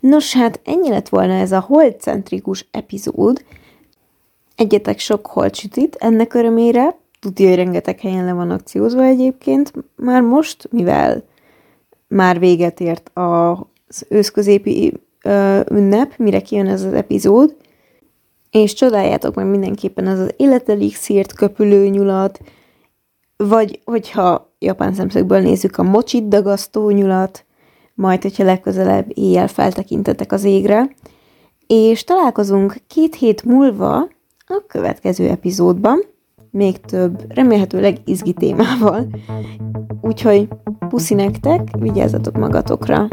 Nos, 0.00 0.34
hát 0.34 0.60
ennyi 0.64 0.88
lett 0.88 1.08
volna 1.08 1.32
ez 1.32 1.52
a 1.52 1.60
holdcentrikus 1.60 2.66
epizód. 2.70 3.44
Egyetek 4.56 4.98
sok 4.98 5.26
holdsütit 5.26 5.96
ennek 5.98 6.34
örömére. 6.34 6.96
Tudja, 7.20 7.46
hogy 7.46 7.56
rengeteg 7.56 8.00
helyen 8.00 8.24
le 8.24 8.32
van 8.32 8.50
akciózva 8.50 9.04
egyébként. 9.04 9.72
Már 9.96 10.22
most, 10.22 10.68
mivel 10.70 11.24
már 12.08 12.38
véget 12.38 12.80
ért 12.80 13.10
az 13.14 14.06
őszközépi 14.08 14.92
ö, 15.22 15.60
ünnep, 15.70 16.16
mire 16.16 16.40
kijön 16.40 16.66
ez 16.66 16.82
az 16.82 16.92
epizód, 16.92 17.56
és 18.50 18.72
csodáljátok 18.72 19.34
meg 19.34 19.46
mindenképpen 19.46 20.06
az 20.06 20.18
az 20.18 20.34
életelixírt, 20.36 21.32
köpülő 21.32 21.88
nyulat, 21.88 22.40
vagy 23.36 23.80
hogyha 23.84 24.52
japán 24.58 24.94
szemszögből 24.94 25.40
nézzük 25.40 25.76
a 25.76 25.82
mocsit 25.82 26.28
dagasztó 26.28 26.90
nyulat, 26.90 27.44
majd, 28.00 28.22
hogyha 28.22 28.44
legközelebb 28.44 29.06
éjjel 29.14 29.48
feltekintetek 29.48 30.32
az 30.32 30.44
égre, 30.44 30.90
és 31.66 32.04
találkozunk 32.04 32.76
két 32.86 33.14
hét 33.14 33.44
múlva 33.44 33.96
a 34.46 34.64
következő 34.66 35.28
epizódban, 35.28 36.04
még 36.50 36.80
több, 36.80 37.32
remélhetőleg 37.34 37.96
izgi 38.04 38.32
témával. 38.32 39.06
Úgyhogy 40.00 40.48
puszi 40.88 41.14
nektek, 41.14 41.60
vigyázzatok 41.78 42.38
magatokra! 42.38 43.08